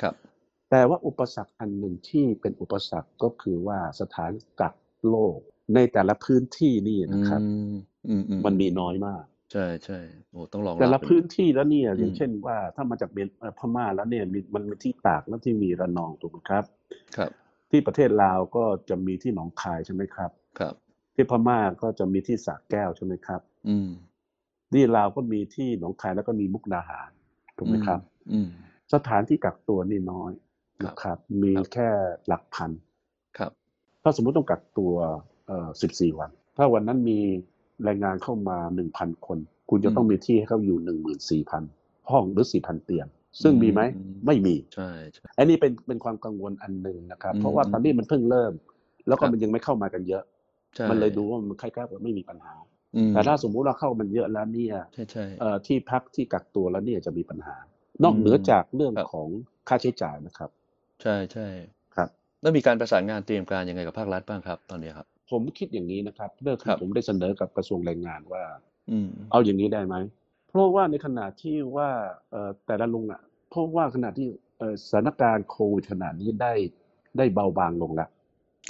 [0.00, 0.14] ครับ
[0.70, 4.74] แต่ว่าอุปสรรคอันหนึ่งที่เป็นอุปสรรคก็คือว่าสถานกัก
[5.08, 5.38] โรค
[5.74, 7.74] ในแต่ละพื้นที่นี่นะครับอืม
[8.08, 9.98] อืมอืมมันมีน้อยมาก ใช่ใช่
[10.30, 16.64] โอ้ต้องลองแต่ละรับดูพื้นที่แล้วเนี่ยอืมอย่างเช่นว่าถ้ามาจากเมียนเอ่อพม่าแล้วเนี่ยมีมันมีที่ตากแล้วที่มีระนองถูกไหมครับ
[17.16, 17.30] ครับ
[17.70, 20.74] ที่ประเทศลาวก็จะมีที่หนองคายใช่ไหมครับ ครับ
[21.16, 23.88] ที่พม่าก็จะมีที่สระแก้วใช่ไหมครับ อืม
[24.72, 27.10] ที่ลาวก็มีที่หนองคายแล้วก็มีมุกดาหาร
[27.56, 28.00] ถูกไหมครับ
[28.32, 28.48] อืม
[28.94, 30.32] สถานที่กักตัวนี่น้อย
[30.82, 31.88] ครับนะครับ มีครับแค่
[32.28, 32.70] หลักพัน
[33.38, 33.50] ครับ
[34.02, 34.92] ถ้าสมมุติต้องกักตัว
[35.46, 37.18] เอ่อ14วัน ถ้าวันนั้นมี
[37.84, 38.58] แรงงานเข้ามา
[38.92, 39.38] 1,000คน
[39.70, 40.78] คุณจะต้องมีที่ให้เขาอยู่
[41.44, 43.06] 14,000ห้องหรือ4,000เตียง
[43.42, 48.52] ซึ่งมีไหมอืมไม่มีใช่ใช่อันนี้เป็นเป็นความกังวลอันหนึ่งนะครับอืมเพราะว่าตอนนี้มันเพิ่งเริ่ม
[49.08, 50.35] แล้วก็ครับมันยังไม่เข้ามากันเยอะใช่
[50.90, 52.54] มันเลยดูว่ามันคล้ายๆกับไม่มีปัญหา
[52.96, 57.56] อืมแต่ถ้าสมมุติเราเข้ามันเยอะแล้วเนี่ยใช่ใช่เอ่อที่พักที่กักตัวแล้วเนี่ยจะมีปัญหา
[58.04, 59.28] นอกอืมเหนือจากเรื่องครับของ
[59.68, 60.50] ค่าใช้จ่ายนะครับ
[61.02, 61.46] ใช่ใช่
[61.96, 62.08] ครับ
[62.42, 68.44] แล้วมีการประสานงานเตรียมการยังไงกับภาครัฐบ้างครับ ตอนนี้ครับ ผมคิดอย่างนี้นะครับเรื่องครัที่บผมได้เสนอกับกระทรวงแรงงานว่า
[68.90, 69.94] อืมเอาอย่างนี้ได้ไหม
[70.48, 71.88] เพราะว่าในขณะที่ว่า
[72.30, 76.52] เอ่อแต่ละลุงอะเพราะว่าขณะที่เอ่อสถานการณ์โควิดขนาดนี้ได้
[77.18, 78.08] ได้เบาบางลงแล้ว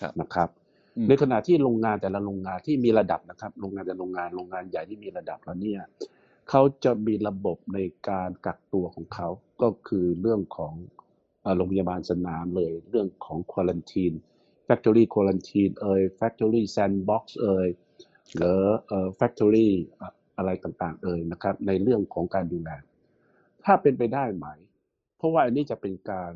[0.00, 0.65] ครับนะครับอืม
[1.09, 5.82] ในขณะที่โรงงานแต่ละโรงงานที่มีระดับนะครับ โรงงานแต่ละโรงงานโรงงานใหญ่ที่มีระดับแล้วเนี่ย
[6.50, 7.78] เขาจะมีระบบใน
[8.09, 9.28] การกักตัวของเขา
[9.62, 10.74] ก็คือเรื่องของ
[11.56, 14.12] โรงพยาบาลสนามเลย เรื่องของควอลันทีน
[14.68, 17.68] factory quarantine เอ่ย factory sandbox เอ่ย
[18.37, 19.68] หรือเอ่อ factory
[20.37, 22.70] อะไรต่างๆเอ่ยนะครับ ในเรื่องของการดูแล
[23.64, 24.46] ถ้าเป็นไปได้ไหม
[25.16, 26.32] เพราะว่าอันนี้จะเป็นการ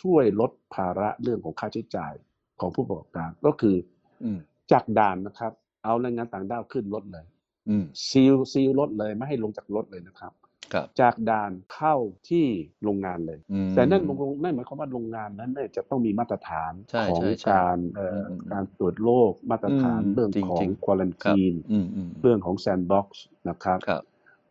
[0.00, 2.14] ช่วยลดภาระเรื่องของค่าใช้จ่าย
[2.60, 3.76] ของผู้ประกอบการก็คือ
[4.24, 4.38] อืม
[4.72, 5.52] จากด่านนะครับ
[5.84, 7.26] เอาแรงงานต่างด้าวขึ้นรถเลย
[7.68, 10.32] อืมซีลซีลรถเลยไม่ให้ลงจากรถเลยนะครับ
[10.72, 11.94] ครับจากด่านเข้า
[12.28, 12.46] ที่
[12.84, 24.02] โรงงานเลยอืมแต่นั่นโรงนั่นหมายความว่าโรงงานนั้นเนี่ยจะต้องมีมาตรฐานใช่ของใช่ใช่การเอ่ออมอืมการตรวจโรคมาตรฐานอืมเรื่องจริงของจริงควอลันครับทีนอืมอืมเรื่องของแซนด์บ็อกซ์นะครับครับ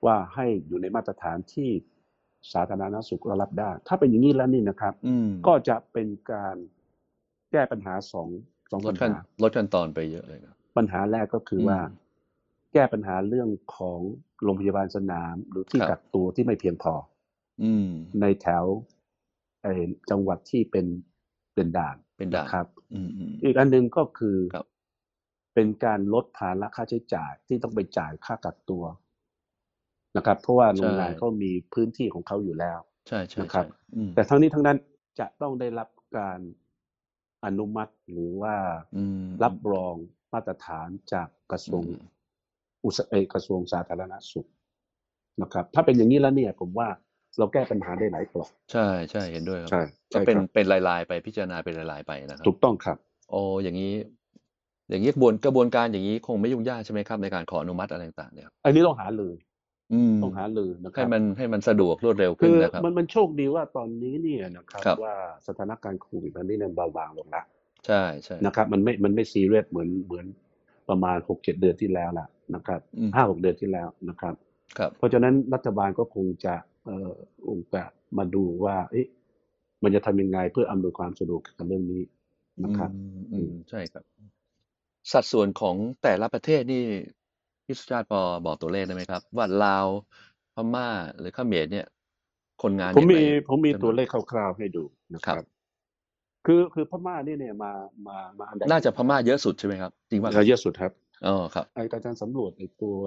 [0.05, 1.69] ว่าให้อยู่ในมาตรฐานที่
[2.53, 6.55] สาธารณสุขรับได้ ถ้าเป็นอย่างนี้แล้วนี่นะครับอืมก็จะเป็นการ
[7.51, 8.27] แก้ปัญหาสอง
[8.71, 11.79] สองลปัดญขั้นหาลดขั้นตอนไปเยอะเลยนะปัญหาแรกก็คืออมว่า
[12.73, 13.99] แก้ปัญหาเรื่องของ
[14.43, 16.93] โรงพยาบาลสนาม หรือที่ครับกักตัวที่ไม่เพียงพอ
[17.63, 17.89] อืม
[18.21, 18.65] ในแถว
[19.63, 20.85] เอ่อจังหวัดที่เป็น
[21.55, 24.65] เป็นด่านเป็นด่านนะครับอืมอืมอีกอันหนึ่งก็คือครับ
[25.53, 28.83] เป็นการลดภาระค่าใช้จ่ายที่ต้องไปจ่ายค่ากักตัว
[30.17, 34.77] นะครับ เพราะว่าโรงงานเขามีพื้นที่ของเขาอยู่แล้ว ใช่ใช่นะครับใช่อืมแต่ทั้งนี้ทั้งนั้น
[35.19, 36.39] จะต้องได้รับการ
[37.45, 38.55] อนุมัติหรือว่า
[38.95, 39.95] อืมรับรอง
[40.33, 42.01] มาตรฐานจากกระทรวงอืม
[42.85, 44.47] อุตสาหเอ่อกระทรวงสาธารณสุข
[45.41, 46.87] นะครับ ถ้าเป็นอย่างนี้แล้วเนี่ยผมว่า
[47.37, 49.81] เราแก้ปัญหาได้หลายกรอบใช่ใช่เห็นด้วยครัใช่
[50.13, 52.97] ก็ใช่เป็นครับเป็นลายๆ ไปพิจารณาเป็นลายๆไปนะครับ ถูกต้องครับ
[53.31, 53.93] โอ้อย่างนี้
[54.89, 59.48] อย่างนี้กระบวนกระบวนการอย่างนี้คงไม่ยุ่งยากใช่ไหมครับในการขออนุมัติอะไรต่างๆเนี่ยครับอันนี้ต้องหาเลยอืม
[60.23, 65.15] ต้องหาเลยนะคให้รับมันให้มันสะดวกรวดเร็วคืขึ้นอนะครับมันมันโชคดีว่าตอนนี้เนี่ยนะครับครับว่า
[65.47, 67.45] สถานการณ์โควิดตอนนี้เนี่ยเบาบางลงแล้ว
[67.87, 70.25] ใช่ใช่นะครับ มันไม่มันไม่ซีเรียสเหมือนเหมือน
[70.89, 74.33] ประมาณหกเจ็ดเดือนที่แล้วล่ะนะครับอืมห้าหกเดือนที่แล้วนะครับ
[74.77, 77.11] ครับ เพราะฉะนั้นรัฐบาลก็คงจะเอ่อ
[77.47, 77.83] คงจะ
[78.17, 79.07] มาดูว่าเอ๊ะ
[79.83, 82.01] มันจะทำยังไงเพื่ออำนวยความสะดวกกับเรื่องนี้
[82.63, 84.03] นะครับ อืมอืมใช่ครับ
[85.11, 86.83] สัดส่วนของแต่ละประเทศนี่
[87.69, 89.87] พี่สุชาติพอบอกตัวเลขได้ไหมครับ ว่าลาว
[90.55, 90.87] พม่า
[91.19, 91.85] หรือเขมรเนี่ย
[92.61, 94.83] คนงานผมยังไงมีผมมีจำนตัววนเลขคร่าวๆให้ดู
[95.15, 95.45] นะคครัรับบ
[96.45, 97.71] คือคือพม่านี่เนี่ยมา
[98.07, 100.91] มามาอันดับน่าจะพม่าเยอะสุดใช่ไหมครับจริงป่ะคเรารับเยอะสุดครับ
[101.27, 102.97] อ๋อครับไอ้การสำรวจไอ้ตัว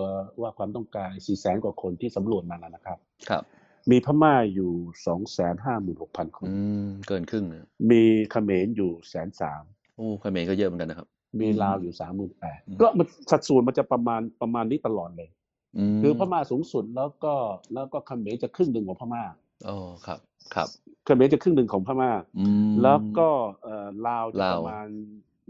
[0.40, 2.98] ว่าความต้องการสี่แสนกว่าคนที่สำรวจมานะนะครับ
[3.28, 3.44] ครับ
[3.90, 4.72] มีพม่าอยู่
[5.06, 9.62] สองแสนห้าหมื่นหกพันคนอืมเกินครึ่งนะมีเขมรอยู่แสนสาม
[9.96, 11.08] โอ้เขมรก็เยอะเหมือนกันนะครับ
[11.40, 15.30] มีอืมลาวอยู่สามหมื่นแปดอืมก็มันสัดส่วนมันจะประมาณประมาณนี้ตลอดเลย
[16.02, 17.34] มคือพม่าสูงสุดแล้วก็
[17.74, 19.24] แล้วก็เขมรจะครึ่งหนึ่งของพม่า
[19.68, 20.20] อ๋อครับ
[20.54, 20.68] ครับ
[21.04, 22.46] เขมรจะครึ่งหนึ่งของพม่าอื
[22.78, 23.28] มแล้วก็
[23.62, 24.86] เอ่อลาวจะลาวประมาณ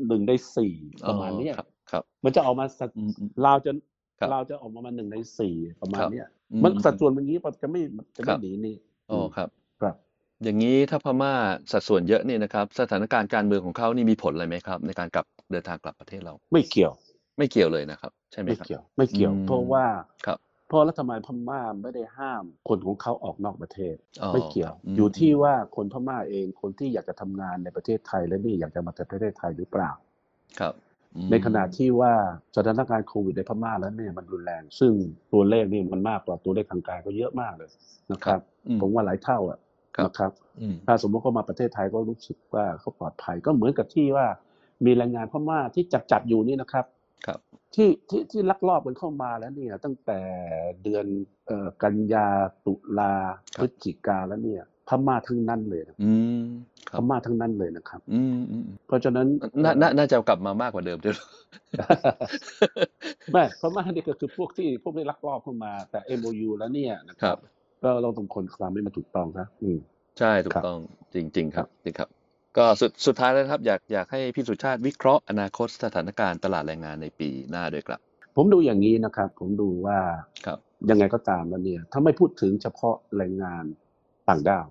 [0.09, 0.75] หนึ่งในสี่
[1.09, 3.73] ประมาณเนี้ยอ๋อครับครับมันจะออกมาสัดอืมอืมลาวจะ
[4.21, 7.81] ครับลาวจะออกมาหนึ่งในสี่ประมาณครับเนี้ยอืมันสัดส่วนมันอย่างนี้มันจะไม่
[8.17, 8.77] จะครัไม่บหนีนี่
[9.11, 9.49] อ๋อครับ
[9.81, 9.97] ครับ
[10.45, 11.35] อย่างนี้ถ้าพม่า
[11.73, 16.93] สัดส่วนเยอะนี่นะครับ สถานการณ์การเมืองของเขานี่มีผลอะไรไหมครับ ในการกลับ เดินทางกลับประเทศเรา ไม่เกี่ยว
[17.39, 19.87] ไม่เกี่ยวเลยนะครับ ใช่ไหมไม่ครับเกี่ยว ไม่เกี่ยวอืมเพราะว่า
[20.27, 20.39] ครับ
[20.69, 29.91] เพราะรัฐบาลพม่าไม่ได้ห้ามคนของเขาออกนอกประเทศอ๋อไม่เกี่ยวครับอืมอยู่ที่ว่าคนพม่าเองคนที่อยากจะทำงานในประเทศไทยและนี่อยากจะมาจากประเทศไทยหรือเปล่า
[30.61, 30.75] ครับ
[31.17, 32.13] อืมในขณะที่ว่า
[32.57, 34.93] สถานการณ์โควิดในพม่าแล้วเนี่ยมันรุนแรง ซึ่ง
[35.33, 37.71] ตัวเลขนี่มันมากกว่าตัวเลขทางการก็เยอะมากเลย
[38.13, 39.59] นะครับอืมผมว่าหลายเท่าอะ
[39.97, 44.27] ครับนะครับอืมถ้าสมมติเขามาประเทศไทยก็รู้สึกว่าเขาปลอดภัยก็เหมือนกับที่ว่า
[44.85, 46.87] มีแรงงานพม่าที่จับจับอยู่นี่นะครับ
[47.27, 47.39] ครับ
[47.75, 50.21] ที่ที่ที่ลักลอบกันเข้ามาแล้วเนี่ย ตั้งแต่
[50.83, 51.07] เดือน
[51.47, 52.27] เอ่อกันยา
[52.67, 53.15] ตุลา
[53.57, 56.43] คพรับฤศจิกาแล้วเนี่ย พม่าทั้งนั้นเลยนะอืม
[56.91, 59.27] คพรับม่าทั้งนั้นเลยนะครับ อืมอืมเพราะฉะนั้น
[59.65, 61.17] น่าน่าน่าจะกลับมามากกว่าเดิมด้วย
[63.33, 67.39] ไม่พม่านี่ก็คือพวกที่พวกที่ลักลอบเข้ามา แต่ MOU แล้วเนี่ยนะคครัรับบ
[67.83, 69.79] ก็เราต้องคนคลามให้มันถูกต้องนะอืม
[70.19, 70.79] ใช่ถูครักบต้อง
[71.15, 72.09] จริง ๆ ครับจริงครับ
[72.57, 78.01] ก็สุดสุดท้ายแล้วนะครับ อยากอยากให้พี่สุชาติวิเคราะห์อนาคตสถานการณ์ตลาดแรงงานในปีหน้าด้วยครับ
[78.37, 79.99] ผมดูอย่างนี้นะครับ ผมดูว่า
[80.47, 80.59] ครับ
[80.91, 83.65] ยังไงก็ตามแล้วเนี่ย ถ้าไม่พูดถึงเฉพาะแรงงาน
[84.29, 84.67] ต่างด้าว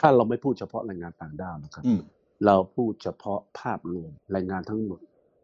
[0.00, 2.00] ถ้าเราไม่พูดเฉพาะแรงงานต่างด้าวนะครับอืม
[2.46, 5.00] เราพูดเฉพาะภาพรวมแรงงานทั้งหมด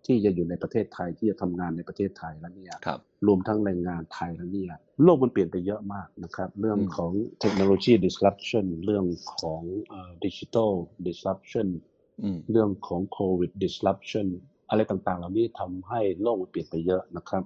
[0.07, 9.05] ที่จะอยู่ในประเทศไทยที่จะทำงานในประเทศไทยแล้วเนี่ยครับรวมทั้งแรงงานไทยแล้วเนี่ยโลกมันเปลี่ยนไปเยอะมากนะครับ เรื่องอืมของเทคโนโลยี disruption เรื่อง
[9.41, 9.62] ของ
[10.25, 10.73] ดิจิทัล
[11.07, 11.69] disruption
[12.23, 14.27] อืมเรื่องของโควิด disruption
[14.71, 17.43] อะไรต่างๆ เหล่านี้ทำให้โลกมันเปลี่ยนไปเยอะนะครับ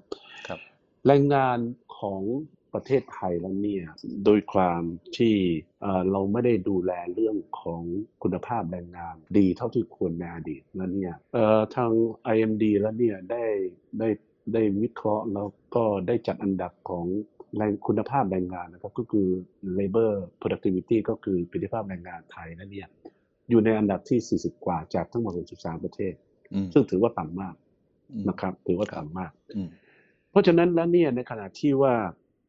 [0.49, 0.61] ครับ
[1.07, 1.59] แรงงาน
[1.99, 2.23] ของ
[2.75, 3.85] ประเทศไทยแล้วเนี่ย
[4.25, 4.83] โดยความ
[5.17, 5.35] ที่
[5.83, 7.83] เอ่อเราไม่ได้ดูแลเรื่องของ
[8.23, 11.91] คุณภาพแรงงานดีเท่าที่ควรในอดีตแล้วเนี่ยเอ่อทาง
[12.35, 13.45] IMD แล้วเนี่ยได้
[13.99, 14.09] ได้
[14.53, 17.07] ได้วิเคราะห์แล้วก็ได้จัดอันดับของ
[17.57, 19.29] แรงคุณภาพแรงงานนะครับก็คือ
[19.79, 22.89] labor productivity ก็คือประสิทธิภาพแรงงานไทยแล้วเนี่ย
[23.51, 26.15] อยู่ในอันดับที่ 40 กว่าจากทั้งหมด 63 ประเทศ
[26.55, 27.55] อืมซึ่งถือว่าต่ำมาก
[28.11, 29.69] อืมนะครับ ถือว่าต่ำมากอืม
[30.31, 31.95] เพราะฉะนั้นแล้วเนี่ยในขณะที่ว่า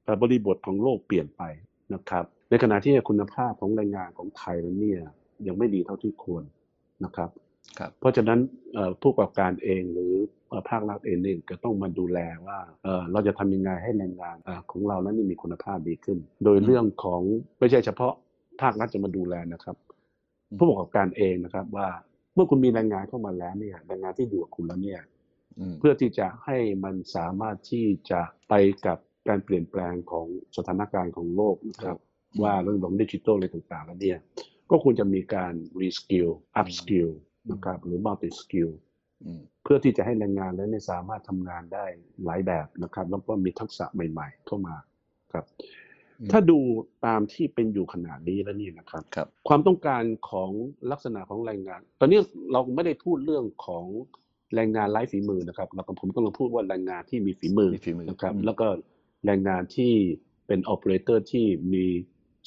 [0.07, 1.41] เอ่อบริบทของโลกเปลี่ยนไป
[1.93, 5.01] นะครับ ในขณะที่คุณภาพของแรงงานของไทยแล้วเนี่ย
[5.47, 6.43] ยังไม่ดีเท่าที่ควร
[7.05, 7.29] นะครับ
[7.79, 8.39] ครับเพราะฉะนั้น
[8.73, 10.13] เอ่อผู้ประกอบการเองหรือ
[10.49, 17.21] เอ่อภาครัฐเองเนี่ยก็ต้องมาดูแลว่าเอ่อเราจะทำยังไงให้แรงงานเอ่อของเรานั้นมีคุณภาพดีขึ้น โดยเรื่องของ
[17.59, 18.13] ไม่ใช่เฉพาะ
[18.61, 19.75] ภาครัฐจะมาดูแลนะครับ
[20.49, 21.87] อืมผู้ประกอบการเองนะครับว่า
[22.33, 25.01] เมื่อคุณมีแรงงานเข้ามาแล้วเนี่ยแรงงานที่อยู่กับคุณแล้วเนี่ย
[25.59, 28.53] อืมเพื่อที่จะให้มันสามารถที่จะไป
[28.85, 28.97] กับ
[29.29, 31.97] การเปลี่ยนแปลงของสถานการณ์ของโลกนะครับ
[32.43, 34.19] ว่าเรื่องของดิจิทัลอะไรต่างๆแล้วเนี่ย
[34.69, 37.09] ก็ควรจะมีการ reskill upskill
[37.51, 38.71] นะครับหรือ multi skill
[39.23, 41.85] อืมเพื่อที่จะให้แรงงานนั้นเนี่ยสามารถทำงานได้
[42.25, 44.75] หลายแบบนะครับ แล้วก็มีทักษะใหม่ ๆ เข้ามา
[45.31, 45.45] ครับ
[46.19, 46.59] อืมถ้าดู
[47.05, 50.51] ตามที่เป็นอยู่ขณะนี้แล้วนี่นะครับครับความต้องการของ
[50.91, 52.19] ลักษณะของแรงงาน ตอนนี้
[52.51, 53.85] เราไม่ได้พูดเรื่องของ
[54.55, 58.67] แรงงานไร้ฝีมือนะครับเราก็ผมกำลังพูดว่าแรงงานที่มีฝีมือมีฝีมือนะครับอืมแล้วก็
[59.25, 59.93] แรงงานที่
[60.47, 61.85] เป็นโอเปอเรเตอร์ที่มี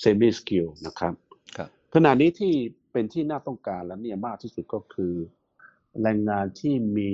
[0.00, 1.14] semi-skill นะครับ
[1.56, 2.54] ครับขณะนี้ที่
[2.92, 5.14] เป็นที่น่าต้องการแล้วเนี่ยมากที่สุดก็คือ
[6.02, 7.10] แรงงานที่มี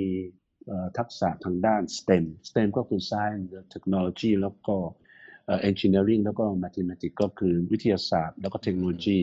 [0.65, 4.75] เอ่อทักษะทางด้าน STEM STEM ก็คือ Science Technology แล้วก็
[5.45, 9.19] เอ่อ Engineering แล้วก็ Mathematics ก็คือวิทยาศาสตร์ แล้วก็เทคโนโลยี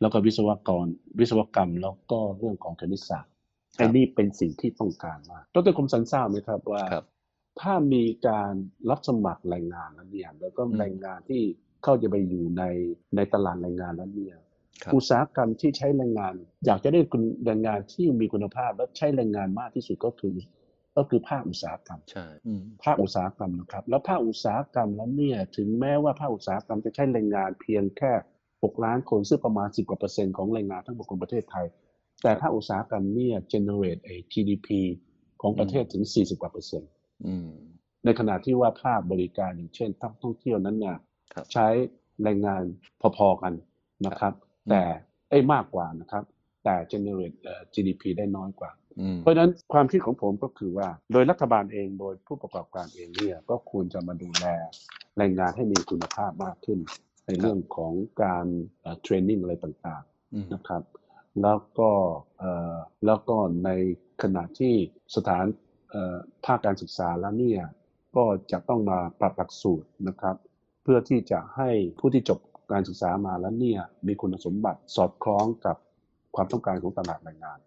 [0.00, 0.86] แล้วก็วิศวกร
[1.20, 3.32] วิศวกรรม แล้วก็เรื่องของคณิตศาสตร์
[3.78, 7.04] ครับไอ้นี่เป็นสิ่งที่ต้องการมากดรคมสันทราบไหมครับว่าครับ
[7.60, 8.52] ถ้ามีการ
[8.90, 11.42] รับสมัครแรงงานแล้วเนี่ยแล้วก็อืมแรงงานที่
[11.84, 12.62] เข้าจะไปอยู่ใน
[13.16, 14.36] ในตลาดแรงงานแล้วเนี่ย
[14.82, 16.34] ครับอุตสาหกรรมที่ใช้แรงงาน
[16.66, 20.32] อยากจะได้คุณแรงงานที่มีคุณภาพและใช้แรงงานมากที่สุดก็คือ
[20.96, 28.12] ก็คือภาคอุตสาหกรรมใช่อืมภาคอุตสาหกรรมนะครับ แล้วภาคอุตสาหกรรมแล้วเนี่ยถึงแม้ว่าภาคอุตสาหกรรมจะใช้แรงงานเพียงแค่
[28.48, 31.66] 6ล้านคนซึ่งประมาณ 10กว่าเปอร์เซ็นต์ของแรงงานทั้งหมดของประเทศไทย
[32.22, 34.68] แต่ภาคอุตสาหกรรมเนี่ย generate ไอ้ GDP
[35.42, 37.01] ของประเทศถึง 40กว่าเปอร์เซ็นต์อืม
[38.04, 40.96] ในขณะที่ว่าภาคบริการอย่างเช่นท่องท่องเที่ยวนั้นเนี่ย
[41.34, 41.66] ครับใช้
[42.22, 42.62] แรงงาน
[43.16, 43.52] พอๆกัน
[44.06, 44.82] นะครับอืมแต่
[45.28, 46.24] เอ้ยมากกว่านะครับ
[46.64, 54.46] แต่ generate เอ่อ GDP ได้น้อยกว่าอืมเพราะฉะนั้นความคิดของผมก็คือว่า โดยรัฐบาลเองโดยผู้ประกอบการเองเนี่ยก็ควรจะมาดูแล
[55.18, 56.78] แรงงานให้มีคุณภาพมากขึ้น
[57.26, 58.46] ในเรื่องของการ
[59.02, 60.02] เทรนนิ่งอะไรต่าง
[60.34, 60.82] อืมๆนะครับ
[61.42, 61.90] แล้วก็
[62.38, 63.70] เอ่อแล้วก็ใน
[64.22, 64.74] ขณะที่
[65.16, 65.71] สถานเอ่อ
[66.44, 67.62] ภาคการศึกษาแล้วเนี่ย
[68.16, 70.36] ก็จะต้องมาปรับหลักสูตรนะครับ
[70.82, 72.40] เพื่อที่จะให้ผู้ที่จบ
[72.72, 75.76] การศึกษามาแล้วเนี่ยมีคุณสมบัติสอดคล้องกับ
[76.34, 77.58] ความต้องการของตลาดแรงงาน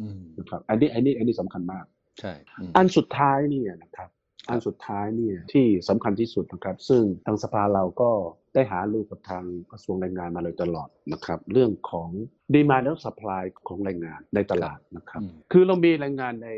[0.00, 1.84] อืมนะครับอันนี้อันนี้อันนี้สำคัญมาก
[2.20, 4.10] ใช่อืมอันสุดท้ายเนี่ยนะครับ
[4.50, 8.10] อันสุดท้ายเนี่ยที่สำคัญที่สุดนะครับ ซึ่งทางสภาเราก็
[8.54, 12.08] ได้หารือกับทางกระทรวงแรงงานมาโดยตลอดนะครับ เรื่องของ
[12.54, 16.50] ดีมา d และ supply ของแรงงานในตลาดนะครับอืมคือเรามีแรงงานใน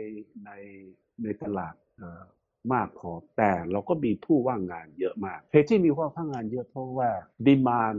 [0.46, 0.52] ใน
[1.22, 2.22] ในตลาดเอ่อ
[2.72, 7.10] มากพอแต่เราก็มีผู้ว่างงานเยอะมากเหตุที่มีผู้ว่างงานเยอะเพราะว่า
[7.46, 7.94] ดีมาน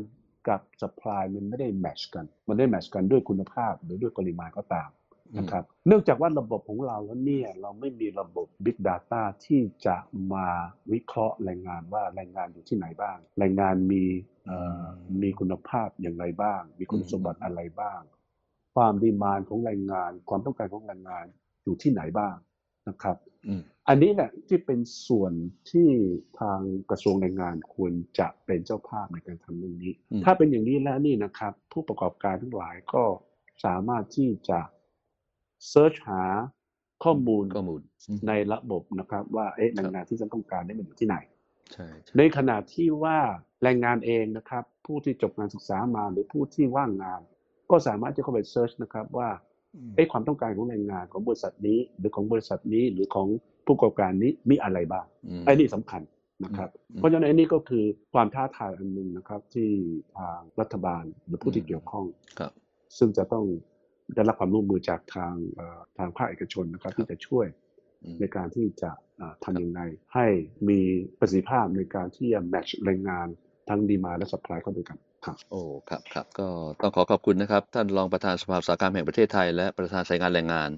[0.48, 4.90] กับ supply มันไม่ได้แมชกัน มันได้แมชกันด้วยคุณภาพหรือด้วยปริมาณก็ตาม
[5.38, 9.96] นะครับเนื่องจากว่าระบบของเราแล้วเนี่ยเราไม่มีระบบ Big Data ที่จะ
[10.34, 10.48] มา
[10.92, 14.04] วิเคราะห์แรงงานว่าแรงงานอยู่ที่ไหนบ้าง แรงงานมี
[14.46, 14.86] เอ่อ
[15.22, 18.02] มีคุณภาพอย่างไรบ้าง มีคุณสมบัติอะไรบ้าง
[18.76, 21.26] ความดีมานของแรงงาน ความต้องการของแรงงาน
[21.64, 22.36] อยู่ที่ไหนบ้าง
[22.90, 23.18] นะครับ
[23.48, 25.34] อืมอันนี้เนี่ยที่เป็นส่วน
[25.72, 25.90] ที่
[26.40, 33.04] ทางกระทรวงแรงงานควรจะเป็นเจ้าภาพในการทำเรื่องนี้อืมถ้าเป็นอย่างนี้แล้วนี่นะครับ ผู้ประกอบการทั้งหลายก็
[33.66, 34.60] สามารถที่จะ
[35.70, 36.24] เซิร์ชหา
[37.04, 41.18] ข้อมูลข้อมูลอืมในระบบนะครับ ว่าเอ๊ะแรงงานที่ฉันต้องการได้มันอยู่ที่ไหน
[41.74, 43.18] ใช่ใช่ในขณะที่ว่า
[43.64, 47.22] แรงงานเองนะครับ ผู้ที่จบการศึกษามาหรือผู้ที่ว่างงาน
[47.72, 49.30] ก็สามารถจะเข้าไปเซิร์ชนะครับว่า
[49.76, 53.28] อืมเอ๊ะความต้องการของแรงงานของบริษัทนี้ หรือของบริษัทนี้หรือของ
[53.66, 56.02] ผู้ประกอบการนี้มีอะไรบ้างอืมไอ้นี่สำคัญ
[56.44, 59.70] นะครับอืมเพราะฉะนั้นอันนี้ก็คือความท้าทายอันหนึ่งนะครับ ที่
[60.18, 62.06] ทางรัฐบาลหรือผู้ที่อืมเกี่ยวข้อง
[62.40, 62.52] ครับ
[62.98, 63.46] ซึ่งจะต้อง
[64.16, 67.46] ได้รับความร่วมมือจากทางเอ่อทางภาคเอกชนนะครับ ที่จะช่วย
[68.04, 69.82] อืมในการที่จะเอ่อทำยังไง
[70.14, 70.28] ให้
[70.70, 70.80] มี
[71.20, 73.28] ประสิทธิภาพในการที่จะแมทช์แรงงาน
[73.70, 76.48] ทั้งดีมาและสป라이เข้าด้วยกัน ครับโอ้ครับครับก็
[76.82, 80.70] ต้องขอขอบคุณนะครับ ท่านรองประธานสภาอุตสาหกรรมแห่งประเทศไทย และประธานสายงานแรงงาน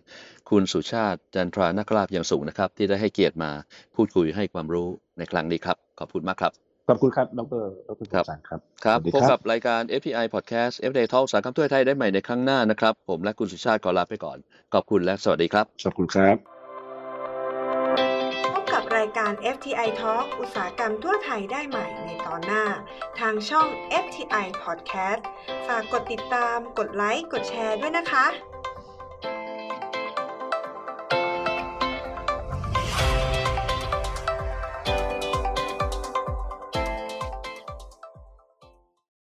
[0.50, 3.52] คุณสุชาติจันทรานาคราบอย่างสูงนะครับ ที่ได้ให้เกียรติมา
[3.96, 6.52] พูดคุยให้ความรู้ในครั้งนี้ครับ ขอบคุณมากครับ
[6.90, 14.38] ขอบคุณครับ ดรดรครับสารครับครับสวัสดีพบกับรายการ FTI Podcast FTI Talk อุตสาหกรรมทั่วไทยได้ใหม่ในครั้งหน้านะครับ ผมและคุณสุชาติขอลาไปก่อน
[14.74, 16.55] ขอบคุณและสวัสดีครับ ขอบคุณครับพบกับ
[18.98, 22.66] รายการ FTI Talk อุตสาหกรรมทั่วไทยได้ใหม่ในตอนหน้า
[23.20, 23.68] ทางช่อง
[24.04, 25.22] FTI Podcast
[25.68, 28.26] ฝากกดติดตาม กดไลค์ กดแชร์ด้วยนะคะ